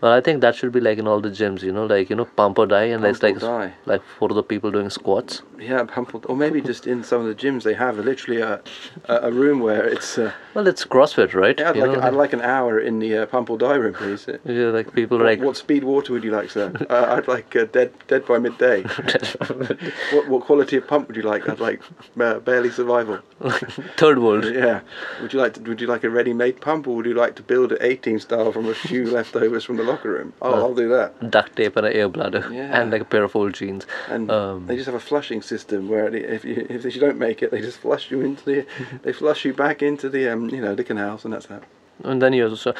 well, 0.00 0.12
I 0.12 0.20
think 0.20 0.40
that 0.42 0.54
should 0.54 0.72
be 0.72 0.80
like 0.80 0.98
in 0.98 1.06
all 1.08 1.20
the 1.20 1.28
gyms, 1.30 1.62
you 1.62 1.72
know, 1.72 1.86
like 1.86 2.08
you 2.10 2.16
know, 2.16 2.24
pump 2.24 2.58
or 2.58 2.66
die, 2.66 2.84
and 2.84 3.02
Pump 3.02 3.14
it's 3.14 3.22
like 3.22 3.38
die. 3.40 3.72
like 3.86 4.02
for 4.18 4.28
the 4.28 4.42
people 4.42 4.70
doing 4.70 4.90
squats. 4.90 5.42
Yeah, 5.58 5.82
pump 5.84 6.14
or, 6.14 6.20
or 6.26 6.36
maybe 6.36 6.60
just 6.60 6.86
in 6.86 7.02
some 7.02 7.20
of 7.20 7.26
the 7.26 7.34
gyms 7.34 7.64
they 7.64 7.74
have 7.74 7.98
literally 7.98 8.40
a 8.40 8.60
a, 9.08 9.16
a 9.28 9.32
room 9.32 9.60
where 9.60 9.84
it's. 9.84 10.16
Uh, 10.18 10.32
Well, 10.54 10.66
it's 10.68 10.84
CrossFit, 10.84 11.34
right? 11.34 11.58
yeah, 11.58 11.70
I'd 11.70 11.76
like 11.76 11.92
know, 11.92 12.00
I'd 12.00 12.14
like 12.14 12.32
an 12.32 12.42
hour 12.42 12.78
in 12.80 12.98
the 13.00 13.18
uh, 13.18 13.26
pump 13.26 13.50
or 13.50 13.58
die 13.58 13.74
room, 13.74 13.94
please. 13.94 14.28
Uh, 14.28 14.38
yeah, 14.44 14.66
like 14.78 14.92
people 14.94 15.18
What, 15.18 15.26
like 15.26 15.40
what 15.40 15.56
speed 15.56 15.84
water 15.84 16.12
would 16.12 16.24
you 16.24 16.30
like, 16.30 16.50
sir? 16.50 16.72
uh, 16.90 17.14
I'd 17.16 17.26
like 17.28 17.54
uh, 17.56 17.64
dead 17.64 17.92
dead 18.06 18.24
by 18.26 18.38
midday. 18.38 18.82
what 20.12 20.28
what 20.28 20.44
quality 20.44 20.76
of 20.76 20.86
pump 20.86 21.08
would 21.08 21.16
you 21.16 21.22
like? 21.22 21.48
I'd 21.48 21.60
like 21.60 21.82
uh, 22.20 22.38
barely 22.40 22.70
survival. 22.70 23.18
third 23.96 24.18
world. 24.18 24.44
Yeah. 24.44 24.80
Would 25.22 25.32
you 25.32 25.38
like 25.40 25.54
to, 25.54 25.60
would 25.62 25.80
you 25.80 25.86
like 25.86 26.04
a 26.04 26.10
ready-made 26.10 26.60
pump, 26.60 26.86
or 26.88 26.96
would 26.96 27.06
you 27.06 27.14
like 27.14 27.34
to 27.36 27.42
build 27.42 27.72
an 27.72 27.78
18 27.80 28.18
style 28.20 28.52
from 28.52 28.66
a 28.68 28.74
few 28.74 29.10
leftovers 29.10 29.64
from 29.64 29.76
the 29.76 29.84
locker 29.88 30.10
room? 30.10 30.32
Oh, 30.42 30.54
I'll 30.54 30.74
do 30.74 30.88
that. 30.90 31.30
Duct 31.30 31.56
tape 31.56 31.76
and 31.76 31.86
an 31.86 31.92
air 31.92 32.08
bladder, 32.08 32.44
Yeah. 32.52 32.80
and 32.80 32.90
like 32.92 33.02
a 33.02 33.04
pair 33.14 33.24
of 33.24 33.34
old 33.36 33.54
jeans. 33.54 33.86
And 34.08 34.30
Um, 34.30 34.66
they 34.66 34.76
just 34.76 34.86
have 34.86 34.94
a 34.94 35.06
flushing 35.10 35.42
system 35.42 35.88
where 35.88 36.06
if 36.14 36.44
you 36.44 36.66
if 36.68 36.84
you 36.94 37.00
don't 37.00 37.18
make 37.18 37.42
it, 37.42 37.50
they 37.50 37.60
just 37.60 37.78
flush 37.78 38.10
you 38.10 38.20
into 38.20 38.44
the 38.44 38.66
they 39.02 39.12
flush 39.12 39.44
you 39.44 39.52
back 39.54 39.82
into 39.82 40.08
the 40.08 40.28
um 40.28 40.48
you 40.50 40.60
know 40.60 40.74
the 40.74 40.84
canals, 40.84 41.24
and 41.24 41.32
that's 41.34 41.46
that. 41.46 41.62
And 42.04 42.22
then 42.22 42.32
you 42.32 42.48
also 42.48 42.74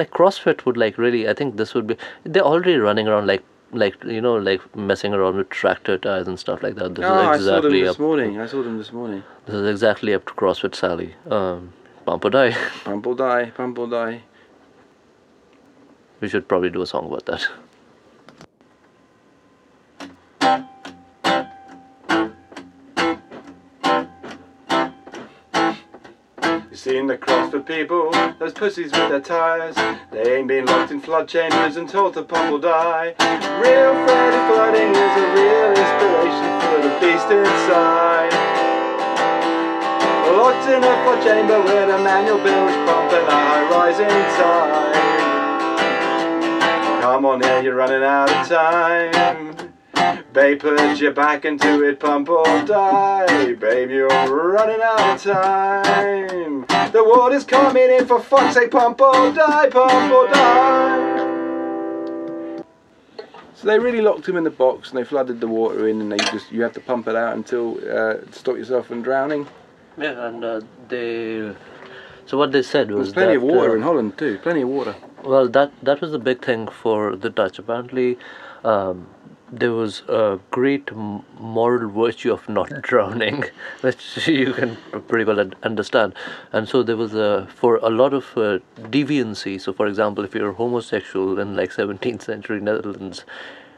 like 0.00 0.10
CrossFit 0.10 0.64
would 0.64 0.76
like 0.76 0.96
really. 0.98 1.28
I 1.28 1.34
think 1.34 1.56
this 1.56 1.74
would 1.74 1.86
be. 1.88 1.96
They're 2.24 2.42
already 2.52 2.76
running 2.76 3.08
around 3.08 3.26
like 3.26 3.42
like 3.72 3.96
you 4.04 4.20
know 4.20 4.34
like 4.36 4.60
messing 4.76 5.12
around 5.12 5.36
with 5.36 5.48
tractor 5.50 5.98
tires 5.98 6.28
and 6.28 6.38
stuff 6.38 6.62
like 6.62 6.76
that. 6.76 6.94
This 6.94 7.04
oh, 7.04 7.12
I 7.12 7.38
saw 7.38 7.60
them 7.60 7.72
exactly 7.72 7.80
this 7.82 7.90
up. 7.96 7.98
morning. 7.98 8.40
I 8.40 8.46
saw 8.46 8.62
them 8.62 8.78
this 8.78 8.92
morning. 8.92 9.24
This 9.46 9.56
is 9.56 9.68
exactly 9.68 10.14
up 10.14 10.24
to 10.26 10.32
CrossFit 10.34 10.74
Sally. 10.76 11.14
Um, 11.28 11.72
pump 12.06 12.24
or 12.24 12.30
die. 12.30 12.52
Pump 12.84 13.06
or 13.08 13.16
die, 13.16 13.50
pump 13.56 13.78
or 13.78 13.88
die. 13.88 14.22
We 16.20 16.28
should 16.28 16.48
probably 16.48 16.70
do 16.70 16.82
a 16.82 16.86
song 16.86 17.06
about 17.06 17.26
that. 17.26 17.48
Seen 26.72 27.06
the 27.06 27.16
CrossFit 27.16 27.66
people, 27.66 28.10
those 28.38 28.52
pussies 28.52 28.92
with 28.92 29.08
their 29.08 29.20
tires. 29.20 29.74
They 30.10 30.36
ain't 30.36 30.48
been 30.48 30.66
locked 30.66 30.90
in 30.90 31.00
flood 31.00 31.28
chambers 31.28 31.76
and 31.76 31.88
told 31.88 32.12
to 32.12 32.22
pump 32.22 32.52
or 32.52 32.58
die. 32.60 33.14
Real 33.62 33.94
Freddy 34.04 34.40
flooding 34.52 34.90
is 34.90 35.14
a 35.16 35.26
real 35.32 35.70
inspiration 35.70 36.50
for 36.60 36.78
the 36.84 36.92
beast 37.00 37.30
inside. 37.30 38.32
Locked 40.36 40.68
in 40.68 40.84
a 40.84 40.94
flood 41.04 41.22
chamber 41.22 41.62
with 41.62 41.88
a 41.88 41.98
manual 42.02 42.36
bilge 42.38 42.74
pump 42.86 43.12
and 43.12 43.28
a 43.28 43.30
high 43.30 43.70
rising 43.70 44.08
tide. 44.36 45.03
Come 47.04 47.26
on 47.26 47.42
here, 47.42 47.60
you're 47.60 47.74
running 47.74 48.02
out 48.02 48.30
of 48.30 48.48
time. 48.48 49.74
Babe, 50.32 50.58
put 50.58 50.98
your 50.98 51.12
back 51.12 51.44
into 51.44 51.86
it, 51.86 52.00
pump 52.00 52.30
or 52.30 52.44
die. 52.64 53.52
Babe, 53.52 53.90
you're 53.90 54.08
running 54.08 54.80
out 54.82 55.00
of 55.10 55.22
time. 55.22 56.64
The 56.92 57.04
water's 57.04 57.44
coming 57.44 57.90
in 57.90 58.06
for 58.06 58.18
fuck's 58.20 58.54
sake, 58.54 58.70
pump 58.70 59.02
or 59.02 59.30
die, 59.32 59.68
pump 59.68 60.14
or 60.14 60.28
die. 60.28 60.94
So 63.54 63.66
they 63.66 63.78
really 63.78 64.00
locked 64.00 64.26
him 64.26 64.38
in 64.38 64.44
the 64.44 64.50
box 64.50 64.88
and 64.88 64.98
they 64.98 65.04
flooded 65.04 65.40
the 65.42 65.48
water 65.48 65.86
in 65.88 66.00
and 66.00 66.10
they 66.10 66.16
just 66.16 66.50
you 66.50 66.62
have 66.62 66.72
to 66.72 66.80
pump 66.80 67.06
it 67.06 67.16
out 67.16 67.36
until 67.36 67.76
uh, 67.80 68.14
to 68.14 68.32
stop 68.32 68.56
yourself 68.56 68.86
from 68.86 69.02
drowning. 69.02 69.46
Yeah, 69.98 70.28
and 70.28 70.42
uh, 70.42 70.62
they. 70.88 71.54
So 72.24 72.38
what 72.38 72.52
they 72.52 72.62
said 72.62 72.90
was 72.90 73.08
There's 73.08 73.12
plenty 73.12 73.34
that, 73.34 73.36
of 73.36 73.42
water 73.42 73.72
uh, 73.72 73.74
in 73.74 73.82
Holland 73.82 74.16
too, 74.16 74.38
plenty 74.42 74.62
of 74.62 74.70
water. 74.70 74.96
Well, 75.24 75.48
that 75.48 75.72
that 75.82 76.00
was 76.00 76.12
a 76.12 76.18
big 76.18 76.44
thing 76.44 76.68
for 76.68 77.16
the 77.16 77.30
Dutch. 77.30 77.58
Apparently, 77.58 78.18
um, 78.62 79.06
there 79.50 79.72
was 79.72 80.02
a 80.08 80.38
great 80.50 80.94
moral 80.94 81.90
virtue 81.90 82.32
of 82.32 82.48
not 82.48 82.70
drowning, 82.82 83.44
which 83.80 84.26
you 84.28 84.52
can 84.52 84.76
pretty 85.08 85.24
well 85.24 85.50
understand. 85.62 86.14
And 86.52 86.68
so 86.68 86.82
there 86.82 86.96
was 86.96 87.14
a 87.14 87.48
for 87.54 87.76
a 87.76 87.90
lot 87.90 88.12
of 88.12 88.24
uh, 88.36 88.58
deviancy. 88.76 89.60
So, 89.60 89.72
for 89.72 89.86
example, 89.86 90.24
if 90.24 90.34
you're 90.34 90.52
homosexual 90.52 91.38
in 91.38 91.56
like 91.56 91.70
17th 91.70 92.22
century 92.22 92.60
Netherlands. 92.60 93.24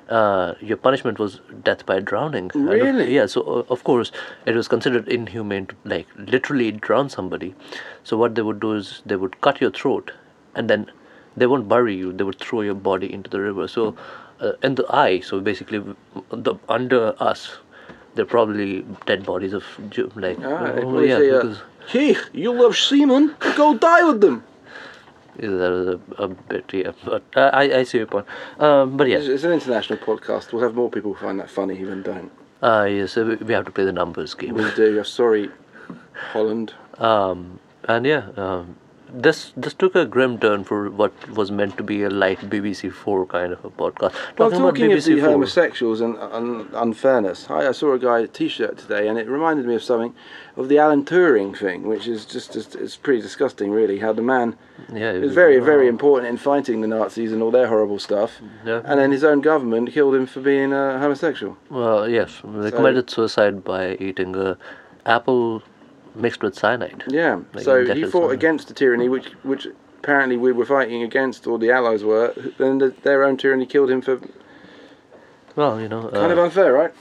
Uh, 0.08 0.54
your 0.60 0.76
punishment 0.76 1.18
was 1.18 1.40
death 1.64 1.84
by 1.84 1.98
drowning. 1.98 2.48
Really? 2.54 3.12
yeah. 3.12 3.26
So 3.26 3.40
uh, 3.42 3.72
of 3.72 3.82
course 3.82 4.12
it 4.44 4.54
was 4.54 4.68
considered 4.68 5.08
inhumane 5.08 5.66
to 5.66 5.74
like 5.84 6.06
literally 6.16 6.70
drown 6.70 7.10
somebody. 7.10 7.56
So 8.04 8.16
what 8.16 8.36
they 8.36 8.42
would 8.42 8.60
do 8.60 8.74
is 8.74 9.02
they 9.04 9.16
would 9.16 9.40
cut 9.40 9.60
your 9.60 9.72
throat, 9.72 10.12
and 10.54 10.70
then 10.70 10.92
they 11.36 11.46
won't 11.46 11.68
bury 11.68 11.94
you. 11.94 12.12
They 12.12 12.24
would 12.24 12.38
throw 12.38 12.60
your 12.62 12.74
body 12.74 13.12
into 13.12 13.28
the 13.30 13.40
river. 13.40 13.68
So 13.68 13.94
uh, 14.40 14.52
in 14.62 14.74
the 14.76 14.84
IJ, 14.84 15.24
so 15.24 15.40
basically 15.40 15.82
the 16.30 16.54
under 16.68 17.14
us, 17.22 17.56
they're 18.14 18.24
probably 18.24 18.84
dead 19.06 19.24
bodies 19.26 19.52
of 19.52 19.64
Jew, 19.90 20.10
like 20.16 20.38
Ah, 20.42 20.72
oh, 20.82 21.00
yeah, 21.00 21.18
say, 21.18 21.30
uh, 21.30 21.42
because 21.42 21.58
Hey, 21.88 22.16
you 22.32 22.52
love 22.52 22.76
semen? 22.76 23.34
Go 23.56 23.76
die 23.76 24.02
with 24.04 24.20
them. 24.20 24.42
yeah, 25.38 25.50
that 25.50 25.72
is 25.72 25.86
a, 26.18 26.22
a 26.22 26.28
bit 26.28 26.64
yeah. 26.72 26.92
But 27.04 27.22
uh, 27.36 27.50
I 27.52 27.62
I 27.80 27.82
see 27.84 27.98
your 27.98 28.06
point. 28.06 28.26
Um, 28.58 28.96
but 28.96 29.06
It's, 29.08 29.26
yeah, 29.26 29.34
it's 29.34 29.44
an 29.44 29.52
international 29.52 29.98
podcast. 30.00 30.52
We'll 30.52 30.62
have 30.62 30.74
more 30.74 30.90
people 30.90 31.14
find 31.14 31.38
that 31.40 31.50
funny 31.50 31.82
than 31.84 32.02
don't. 32.02 32.30
uh, 32.62 32.86
yes, 32.90 33.12
so 33.12 33.24
we 33.26 33.36
we 33.36 33.52
have 33.54 33.64
to 33.66 33.70
play 33.70 33.84
the 33.84 33.92
numbers 33.92 34.34
game. 34.34 34.54
We 34.54 34.64
do. 34.74 35.04
Sorry, 35.04 35.50
Holland. 36.32 36.72
Um, 36.98 37.60
and 37.84 38.06
yeah, 38.06 38.30
um, 38.38 38.74
this 39.12 39.52
this 39.56 39.74
took 39.74 39.94
a 39.94 40.04
grim 40.04 40.38
turn 40.38 40.64
for 40.64 40.90
what 40.90 41.12
was 41.30 41.50
meant 41.50 41.76
to 41.76 41.82
be 41.82 42.02
a 42.02 42.10
light 42.10 42.38
BBC 42.40 42.92
Four 42.92 43.26
kind 43.26 43.52
of 43.52 43.64
a 43.64 43.70
podcast. 43.70 44.12
Well, 44.38 44.50
Talking 44.50 44.56
about 44.56 44.68
talking 44.70 44.92
of 44.92 45.04
the 45.04 45.12
BBC 45.12 45.20
Four, 45.20 45.30
homosexuals 45.30 46.00
and, 46.00 46.16
and 46.18 46.68
unfairness, 46.74 47.48
I, 47.50 47.68
I 47.68 47.72
saw 47.72 47.92
a 47.94 47.98
guy 47.98 48.26
T-shirt 48.26 48.78
today, 48.78 49.08
and 49.08 49.18
it 49.18 49.28
reminded 49.28 49.66
me 49.66 49.74
of 49.74 49.82
something 49.82 50.14
of 50.56 50.68
the 50.68 50.78
Alan 50.78 51.04
Turing 51.04 51.56
thing, 51.56 51.86
which 51.86 52.06
is 52.08 52.24
just, 52.24 52.52
just 52.52 52.74
it's 52.74 52.96
pretty 52.96 53.20
disgusting, 53.22 53.70
really. 53.70 53.98
How 53.98 54.12
the 54.12 54.22
man 54.22 54.56
yeah, 54.92 55.12
it 55.12 55.20
was 55.22 55.34
very, 55.34 55.58
very 55.58 55.88
important 55.88 56.28
in 56.30 56.36
fighting 56.36 56.80
the 56.80 56.86
Nazis 56.88 57.32
and 57.32 57.42
all 57.42 57.50
their 57.50 57.66
horrible 57.68 57.98
stuff, 57.98 58.40
Yeah. 58.64 58.82
and 58.84 58.98
then 59.00 59.12
his 59.12 59.24
own 59.24 59.40
government 59.40 59.92
killed 59.92 60.14
him 60.14 60.26
for 60.26 60.40
being 60.40 60.72
uh, 60.72 60.98
homosexual. 60.98 61.56
Well, 61.70 62.08
yes, 62.08 62.40
they 62.44 62.70
So- 62.70 62.76
committed 62.76 63.08
suicide 63.10 63.64
by 63.64 63.94
eating 64.00 64.34
a 64.36 64.56
apple 65.04 65.62
mixed 66.16 66.42
with 66.42 66.54
cyanide. 66.54 67.04
Yeah. 67.08 67.40
Like 67.52 67.64
so 67.64 67.94
he 67.94 68.04
fought 68.04 68.30
against 68.30 68.68
the 68.68 68.74
tyranny, 68.74 69.08
which 69.08 69.26
which 69.42 69.66
apparently 69.98 70.36
we 70.36 70.52
were 70.52 70.66
fighting 70.66 71.02
against, 71.02 71.46
or 71.46 71.58
the 71.58 71.70
Allies 71.70 72.04
were. 72.04 72.34
Then 72.58 72.78
the, 72.78 72.94
their 73.02 73.24
own 73.24 73.36
tyranny 73.36 73.66
killed 73.66 73.90
him 73.90 74.00
for 74.00 74.20
Well, 75.54 75.80
you 75.80 75.88
know, 75.88 76.08
kind 76.10 76.32
of 76.32 76.38
uh, 76.38 76.42
unfair, 76.42 76.72
right? 76.72 76.94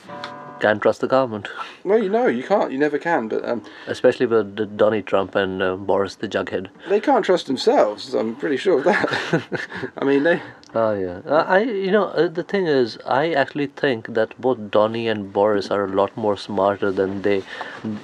Can't 0.59 0.81
trust 0.81 1.01
the 1.01 1.07
government, 1.07 1.47
Well, 1.83 2.01
you 2.01 2.09
know, 2.09 2.27
you 2.27 2.43
can't. 2.43 2.71
You 2.71 2.77
never 2.77 2.97
can. 2.97 3.27
But 3.27 3.47
um, 3.47 3.63
especially 3.87 4.25
with 4.25 4.77
Donald 4.77 5.05
Trump 5.05 5.35
and 5.35 5.61
uh, 5.61 5.75
Boris 5.75 6.15
the 6.15 6.27
Jughead. 6.27 6.67
they 6.89 6.99
can't 6.99 7.25
trust 7.25 7.47
themselves. 7.47 8.13
I'm 8.13 8.35
pretty 8.35 8.57
sure 8.57 8.77
of 8.79 8.83
that. 8.85 9.43
I 9.97 10.05
mean, 10.05 10.23
they. 10.23 10.41
Oh 10.73 10.93
yeah, 10.93 11.21
I 11.25 11.59
you 11.59 11.91
know 11.91 12.05
uh, 12.07 12.27
the 12.27 12.43
thing 12.43 12.67
is, 12.67 12.97
I 13.05 13.31
actually 13.31 13.67
think 13.67 14.13
that 14.13 14.39
both 14.41 14.71
Donny 14.71 15.07
and 15.07 15.31
Boris 15.31 15.71
are 15.71 15.85
a 15.85 15.87
lot 16.01 16.15
more 16.17 16.35
smarter 16.35 16.91
than 16.91 17.21
they 17.21 17.43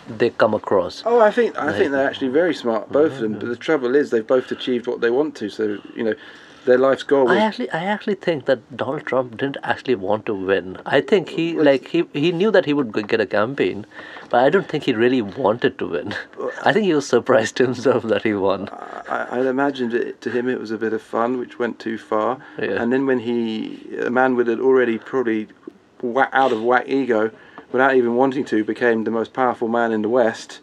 they 0.08 0.30
come 0.30 0.54
across. 0.54 1.04
Oh, 1.06 1.20
I 1.20 1.32
think 1.32 1.58
I 1.58 1.78
think 1.78 1.92
they're 1.92 2.08
actually 2.08 2.30
very 2.30 2.54
smart, 2.54 2.90
both 2.92 3.14
of 3.14 3.20
them. 3.20 3.40
But 3.40 3.50
the 3.50 3.58
trouble 3.58 3.96
is, 3.96 4.10
they've 4.10 4.26
both 4.26 4.52
achieved 4.52 4.88
what 4.88 5.02
they 5.02 5.10
want 5.10 5.36
to. 5.36 5.50
So 5.50 5.80
you 5.96 6.04
know, 6.04 6.16
their 6.66 6.78
life's 6.78 7.04
goal 7.04 7.26
was 7.26 7.38
I 7.38 7.40
actually 7.40 7.70
I 7.72 7.84
actually 7.84 8.16
think 8.16 8.46
that 8.46 8.60
Donald 8.76 9.06
Trump 9.06 9.38
didn't 9.38 9.58
actually 9.64 9.96
want 9.96 10.26
to 10.28 10.34
win. 10.34 10.78
I 10.86 11.02
think 11.02 11.30
he 11.30 11.54
like 11.54 11.88
he 11.88 12.06
he 12.14 12.32
knew 12.32 12.52
that 12.52 12.66
he 12.66 12.74
would 12.74 12.92
get 13.08 13.20
a 13.20 13.26
campaign, 13.26 13.86
but 14.30 14.44
I 14.44 14.50
don't 14.50 14.68
think 14.68 14.84
he 14.84 14.94
really 14.94 15.22
wanted 15.22 15.78
to 15.80 15.88
win. 15.88 16.16
I 16.64 16.74
think 16.74 16.86
he 16.86 16.94
was 16.94 17.08
surprised 17.08 17.58
himself 17.58 18.04
that 18.04 18.24
he 18.24 18.34
won. 18.34 18.70
I, 19.10 19.28
I 19.32 19.50
imagined 19.50 19.94
it 19.94 20.22
to 20.22 20.30
him 20.30 20.48
it 20.48 20.60
was 20.60 20.72
a 20.72 20.78
bit 20.78 20.94
of 20.94 21.02
fun, 21.02 21.38
which 21.40 21.58
went 21.60 21.80
too 21.80 21.98
far. 21.98 22.38
Yeah. 22.60 22.82
And 22.82 22.94
then 22.94 23.06
when 23.06 23.20
he, 23.20 23.98
a 24.00 24.10
man 24.10 24.36
with 24.36 24.48
an 24.50 24.60
already 24.62 24.98
probably 24.98 25.48
out 26.34 26.52
of 26.52 26.64
whack 26.64 26.88
ego, 26.88 27.32
without 27.72 27.96
even 27.96 28.16
wanting 28.16 28.46
to, 28.46 28.64
became 28.64 29.04
the 29.04 29.12
most 29.12 29.34
powerful 29.34 29.68
man 29.68 29.92
in 29.92 30.02
the 30.02 30.10
West. 30.10 30.60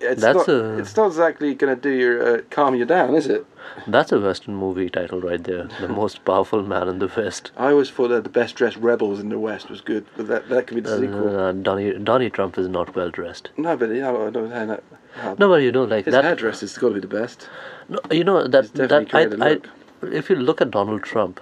It's 0.00 0.20
That's 0.20 0.36
not. 0.36 0.48
a- 0.48 0.78
It's 0.78 0.96
not 0.96 1.06
exactly 1.06 1.54
going 1.54 1.74
to 1.74 1.80
do 1.80 1.90
your 1.90 2.38
uh, 2.38 2.40
calm 2.50 2.74
you 2.74 2.84
down, 2.84 3.14
is 3.14 3.26
it? 3.26 3.46
That's 3.86 4.12
a 4.12 4.20
Western 4.20 4.54
movie 4.56 4.88
title 4.90 5.20
right 5.20 5.42
there. 5.42 5.68
The 5.80 5.88
most 5.88 6.24
powerful 6.24 6.62
man 6.62 6.88
in 6.88 6.98
the 6.98 7.10
West. 7.16 7.50
I 7.56 7.70
always 7.70 7.90
thought 7.90 8.08
that 8.08 8.24
the 8.24 8.30
best 8.30 8.54
dressed 8.56 8.76
rebels 8.78 9.20
in 9.20 9.28
the 9.28 9.38
West 9.38 9.68
was 9.70 9.80
good, 9.80 10.06
but 10.16 10.26
that 10.28 10.48
that 10.48 10.66
could 10.66 10.74
be 10.76 10.80
the 10.80 10.98
sequel. 10.98 11.38
Uh, 11.38 11.52
Donny 11.52 11.92
Donny 11.98 12.30
Trump 12.30 12.58
is 12.58 12.68
not 12.68 12.94
well 12.96 13.10
dressed. 13.10 13.50
No, 13.56 13.76
but 13.76 13.90
you 13.90 14.00
know, 14.00 14.26
I 14.26 14.30
don't 14.30 14.50
know 14.50 14.66
that. 14.66 14.82
uh, 15.22 15.34
No, 15.38 15.48
but 15.48 15.56
you 15.56 15.72
know 15.72 15.84
like 15.84 16.04
His 16.06 16.12
that. 16.14 16.24
hairdresser's 16.24 16.76
got 16.78 16.88
to 16.88 16.94
be 16.94 17.00
the 17.00 17.06
best. 17.06 17.48
No, 17.88 17.98
you 18.10 18.24
know 18.24 18.46
that 18.48 18.72
that 18.74 18.92
I, 19.14 19.50
I 19.50 19.60
if 20.02 20.28
you 20.30 20.36
look 20.36 20.60
at 20.60 20.70
Donald 20.70 21.02
Trump, 21.02 21.40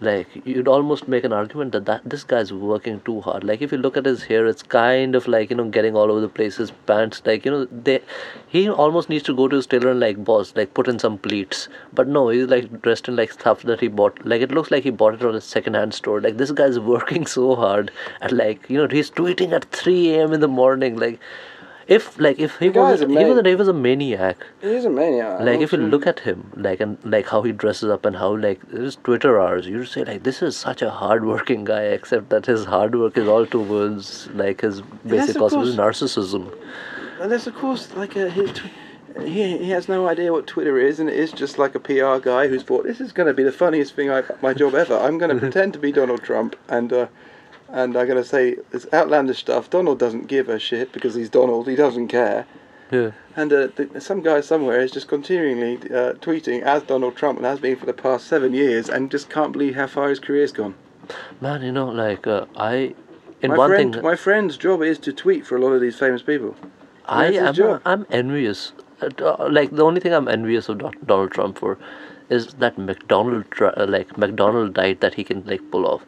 like 0.00 0.26
you'd 0.44 0.68
almost 0.68 1.06
make 1.08 1.24
an 1.24 1.32
argument 1.32 1.72
that, 1.72 1.86
that 1.86 2.02
this 2.04 2.24
guy's 2.24 2.52
working 2.52 3.00
too 3.00 3.20
hard. 3.20 3.44
Like 3.44 3.62
if 3.62 3.72
you 3.72 3.78
look 3.78 3.96
at 3.96 4.04
his 4.04 4.24
hair, 4.24 4.46
it's 4.46 4.62
kind 4.62 5.14
of 5.14 5.28
like 5.28 5.50
you 5.50 5.56
know 5.56 5.68
getting 5.68 5.96
all 5.96 6.10
over 6.10 6.20
the 6.20 6.28
place. 6.28 6.56
His 6.56 6.70
pants, 6.86 7.22
like 7.24 7.44
you 7.44 7.50
know, 7.50 7.64
they 7.66 8.00
he 8.48 8.68
almost 8.68 9.08
needs 9.08 9.24
to 9.24 9.36
go 9.36 9.48
to 9.48 9.56
his 9.56 9.66
tailor 9.66 9.90
and 9.90 10.00
like 10.00 10.24
boss, 10.24 10.52
like 10.56 10.74
put 10.74 10.88
in 10.88 10.98
some 10.98 11.18
pleats. 11.18 11.68
But 11.92 12.08
no, 12.08 12.28
he's 12.28 12.48
like 12.48 12.82
dressed 12.82 13.08
in 13.08 13.16
like 13.16 13.32
stuff 13.32 13.62
that 13.62 13.80
he 13.80 13.88
bought. 13.88 14.24
Like 14.24 14.42
it 14.42 14.50
looks 14.52 14.70
like 14.70 14.84
he 14.84 14.90
bought 14.90 15.14
it 15.14 15.24
on 15.24 15.34
a 15.34 15.40
second-hand 15.40 15.94
store. 15.94 16.20
Like 16.20 16.36
this 16.36 16.50
guy's 16.50 16.78
working 16.94 17.26
so 17.26 17.54
hard, 17.54 17.90
and 18.20 18.32
like 18.32 18.68
you 18.68 18.78
know 18.78 18.88
he's 18.88 19.10
tweeting 19.10 19.52
at 19.52 19.64
3 19.66 20.14
a.m. 20.14 20.32
in 20.32 20.40
the 20.40 20.48
morning. 20.48 20.96
Like 20.96 21.20
if 21.86 22.18
like 22.18 22.38
if 22.38 22.56
he 22.58 22.68
was 22.70 23.00
a 23.02 23.06
he 23.06 23.14
was, 23.14 23.34
man- 23.36 23.44
he 23.44 23.54
was 23.54 23.68
a 23.68 23.72
maniac 23.72 24.36
He 24.60 24.68
is 24.68 24.84
a 24.84 24.90
maniac. 24.90 25.40
like 25.40 25.60
if 25.60 25.72
you 25.72 25.78
look 25.78 26.06
at 26.06 26.20
him 26.20 26.50
like 26.56 26.80
and 26.80 26.98
like 27.04 27.26
how 27.28 27.42
he 27.42 27.52
dresses 27.52 27.90
up 27.90 28.04
and 28.06 28.16
how 28.16 28.36
like 28.36 28.68
his 28.70 28.96
twitter 28.96 29.40
hours 29.40 29.66
you 29.66 29.84
say 29.84 30.04
like 30.04 30.22
this 30.22 30.40
is 30.42 30.56
such 30.56 30.82
a 30.82 30.90
hard 30.90 31.24
working 31.24 31.64
guy 31.64 31.82
except 31.82 32.30
that 32.30 32.46
his 32.46 32.64
hard 32.64 32.94
work 32.94 33.18
is 33.18 33.28
all 33.28 33.46
towards 33.46 34.28
like 34.28 34.60
his 34.62 34.80
basic 35.06 35.36
cause 35.36 35.52
of 35.52 35.66
narcissism 35.82 36.48
And 37.20 37.30
there's 37.30 37.46
of 37.46 37.54
course 37.54 37.92
like 37.94 38.16
a, 38.16 38.30
his 38.30 38.50
tw- 38.52 38.70
he 39.34 39.58
he 39.58 39.70
has 39.70 39.88
no 39.88 40.08
idea 40.08 40.32
what 40.32 40.46
Twitter 40.48 40.76
is, 40.76 40.98
and 40.98 41.08
it 41.08 41.16
is 41.16 41.30
just 41.30 41.56
like 41.56 41.76
a 41.76 41.80
PR 41.88 42.16
guy 42.18 42.48
who's 42.48 42.64
thought 42.64 42.82
this 42.82 43.00
is 43.00 43.12
going 43.12 43.28
to 43.28 43.32
be 43.40 43.44
the 43.44 43.52
funniest 43.52 43.94
thing 43.94 44.10
I 44.10 44.22
my 44.42 44.52
job 44.52 44.74
ever. 44.74 44.96
I'm 44.98 45.18
going 45.18 45.30
to 45.34 45.38
pretend 45.44 45.72
to 45.74 45.78
be 45.78 45.92
Donald 45.92 46.22
Trump, 46.24 46.56
and 46.68 46.92
uh, 46.92 47.06
and 47.80 47.96
I'm 47.96 48.06
going 48.06 48.22
to 48.22 48.30
say 48.36 48.56
it's 48.72 48.86
outlandish 48.92 49.40
stuff. 49.46 49.68
Donald 49.68 49.98
doesn't 49.98 50.26
give 50.28 50.48
a 50.48 50.58
shit 50.58 50.92
because 50.92 51.14
he's 51.16 51.28
Donald. 51.28 51.66
He 51.72 51.76
doesn't 51.84 52.08
care. 52.08 52.46
yeah 52.90 53.10
And 53.40 53.52
uh, 53.52 53.68
th- 53.76 53.90
some 54.08 54.20
guy 54.22 54.40
somewhere 54.52 54.80
is 54.86 54.92
just 54.96 55.08
continually 55.08 55.74
uh, 56.00 56.12
tweeting 56.26 56.58
as 56.74 56.80
Donald 56.92 57.14
Trump 57.20 57.36
and 57.38 57.46
has 57.52 57.60
been 57.66 57.76
for 57.82 57.86
the 57.92 57.98
past 58.06 58.26
seven 58.34 58.50
years, 58.54 58.88
and 58.88 59.10
just 59.16 59.26
can't 59.36 59.52
believe 59.56 59.74
how 59.80 59.88
far 59.96 60.08
his 60.14 60.20
career's 60.26 60.52
gone. 60.60 60.74
man 61.44 61.58
you 61.66 61.72
know 61.78 61.88
like 62.04 62.26
uh, 62.34 62.44
i 62.66 62.74
in 63.46 63.50
my 63.50 63.58
one 63.62 63.70
friend, 63.70 63.94
thing 63.94 64.02
my 64.10 64.16
friend's 64.26 64.56
job 64.66 64.78
is 64.90 64.98
to 65.06 65.12
tweet 65.22 65.42
for 65.46 65.54
a 65.58 65.60
lot 65.64 65.72
of 65.76 65.80
these 65.84 65.98
famous 66.04 66.22
people. 66.30 66.52
I 67.06 67.26
am, 67.46 67.54
job. 67.54 67.82
I'm 67.92 68.06
envious. 68.20 68.60
Uh, 69.02 69.10
uh, 69.30 69.48
Like 69.58 69.70
the 69.80 69.84
only 69.88 70.00
thing 70.04 70.14
I'm 70.18 70.28
envious 70.36 70.70
of 70.70 70.78
Donald 71.12 71.32
Trump 71.32 71.58
for 71.58 71.72
is 72.30 72.54
that 72.62 72.78
McDonald 72.78 73.44
uh, 73.60 73.86
like 73.96 74.16
McDonald 74.16 74.72
diet 74.80 75.00
that 75.00 75.14
he 75.14 75.24
can 75.24 75.44
like 75.52 75.60
pull 75.70 75.84
off. 75.86 76.02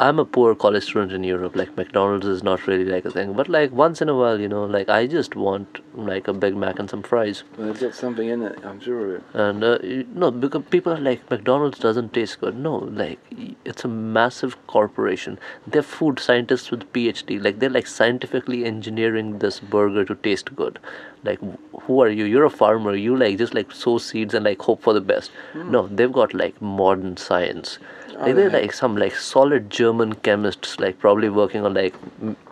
I'm 0.00 0.20
a 0.20 0.24
poor 0.24 0.54
college 0.54 0.84
student 0.84 1.10
in 1.10 1.24
Europe. 1.24 1.56
Like 1.56 1.76
McDonald's 1.76 2.24
is 2.24 2.44
not 2.44 2.68
really 2.68 2.84
like 2.84 3.04
a 3.04 3.10
thing, 3.10 3.32
but 3.32 3.48
like 3.48 3.72
once 3.72 4.00
in 4.00 4.08
a 4.08 4.14
while, 4.14 4.40
you 4.40 4.46
know, 4.48 4.64
like 4.64 4.88
I 4.88 5.08
just 5.08 5.34
want 5.34 5.80
like 5.96 6.28
a 6.28 6.32
Big 6.32 6.54
Mac 6.56 6.78
and 6.78 6.88
some 6.88 7.02
fries. 7.02 7.42
Well, 7.56 7.66
they've 7.66 7.80
got 7.80 7.96
something 7.96 8.28
in 8.28 8.42
it, 8.42 8.60
I'm 8.64 8.78
sure 8.80 9.04
of 9.06 9.14
it. 9.16 9.24
And 9.34 9.64
uh, 9.64 9.78
you- 9.82 10.06
no, 10.14 10.30
because 10.30 10.62
people 10.70 10.92
are 10.92 11.00
like 11.00 11.28
McDonald's 11.28 11.80
doesn't 11.80 12.14
taste 12.14 12.40
good. 12.40 12.56
No, 12.56 12.76
like 12.76 13.18
it's 13.64 13.84
a 13.84 13.88
massive 13.88 14.56
corporation. 14.68 15.36
They're 15.66 15.82
food 15.82 16.20
scientists 16.20 16.70
with 16.70 16.92
PhD. 16.92 17.42
Like 17.42 17.58
they're 17.58 17.68
like 17.68 17.88
scientifically 17.88 18.64
engineering 18.64 19.40
this 19.40 19.58
burger 19.58 20.04
to 20.04 20.14
taste 20.14 20.54
good. 20.54 20.78
Like 21.24 21.40
who 21.82 22.00
are 22.02 22.08
you? 22.08 22.24
You're 22.24 22.44
a 22.44 22.50
farmer. 22.50 22.94
You 22.94 23.16
like 23.16 23.36
just 23.38 23.52
like 23.52 23.72
sow 23.72 23.98
seeds 23.98 24.32
and 24.32 24.44
like 24.44 24.62
hope 24.62 24.80
for 24.80 24.92
the 24.92 25.00
best. 25.00 25.32
No, 25.56 25.88
they've 25.88 26.12
got 26.12 26.34
like 26.34 26.62
modern 26.62 27.16
science. 27.16 27.78
Like 28.18 28.34
they're 28.34 28.50
like 28.50 28.72
some 28.72 28.96
like 28.96 29.14
solid 29.14 29.70
German 29.70 30.14
chemists, 30.14 30.80
like 30.80 30.98
probably 30.98 31.28
working 31.28 31.64
on 31.64 31.74
like 31.74 31.94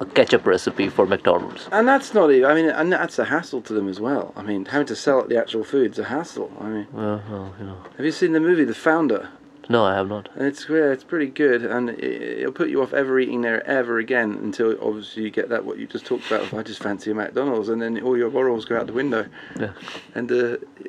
a 0.01 0.07
ketchup 0.07 0.47
recipe 0.47 0.89
for 0.89 1.07
McDonald's. 1.07 1.69
And 1.73 1.89
that's 1.89 2.15
not 2.15 2.31
even, 2.31 2.49
I 2.49 2.55
mean, 2.55 2.67
and 2.71 2.93
that's 2.93 3.19
a 3.19 3.25
hassle 3.25 3.63
to 3.63 3.73
them 3.73 3.89
as 3.89 3.99
well. 3.99 4.33
I 4.37 4.43
mean, 4.43 4.67
having 4.67 4.87
to 4.87 4.97
sell 4.97 5.27
the 5.27 5.37
actual 5.39 5.65
food's 5.65 5.99
a 5.99 6.05
hassle. 6.05 6.53
I 6.61 6.69
mean, 6.69 6.87
Uh, 6.95 7.21
well, 7.29 7.55
you 7.59 7.67
know. 7.67 7.79
have 7.97 8.07
you 8.07 8.13
seen 8.13 8.33
the 8.33 8.41
movie 8.41 8.65
The 8.65 8.75
Founder? 8.75 9.29
No, 9.69 9.85
I 9.85 9.95
have 9.95 10.09
not. 10.09 10.29
It's 10.37 10.69
yeah, 10.69 10.93
it's 10.93 11.03
pretty 11.03 11.27
good, 11.27 11.65
and 11.65 11.91
it, 11.91 12.05
it'll 12.41 12.53
put 12.53 12.69
you 12.71 12.83
off 12.83 12.93
ever 12.93 13.19
eating 13.19 13.41
there 13.43 13.67
ever 13.67 13.99
again 13.99 14.33
until 14.43 14.77
obviously 14.81 15.25
you 15.25 15.31
get 15.31 15.49
that 15.49 15.65
what 15.65 15.79
you 15.79 15.87
just 15.89 16.07
talked 16.07 16.27
about. 16.29 16.43
If 16.43 16.55
I 16.55 16.63
just 16.63 16.81
fancy 16.83 17.11
a 17.11 17.15
McDonald's, 17.15 17.69
and 17.69 17.83
then 17.83 18.01
all 18.03 18.17
your 18.17 18.31
morals 18.31 18.65
go 18.65 18.77
out 18.79 18.87
the 18.87 18.93
window. 18.93 19.27
Yeah. 19.59 19.73
And 20.15 20.31
uh, 20.31 20.37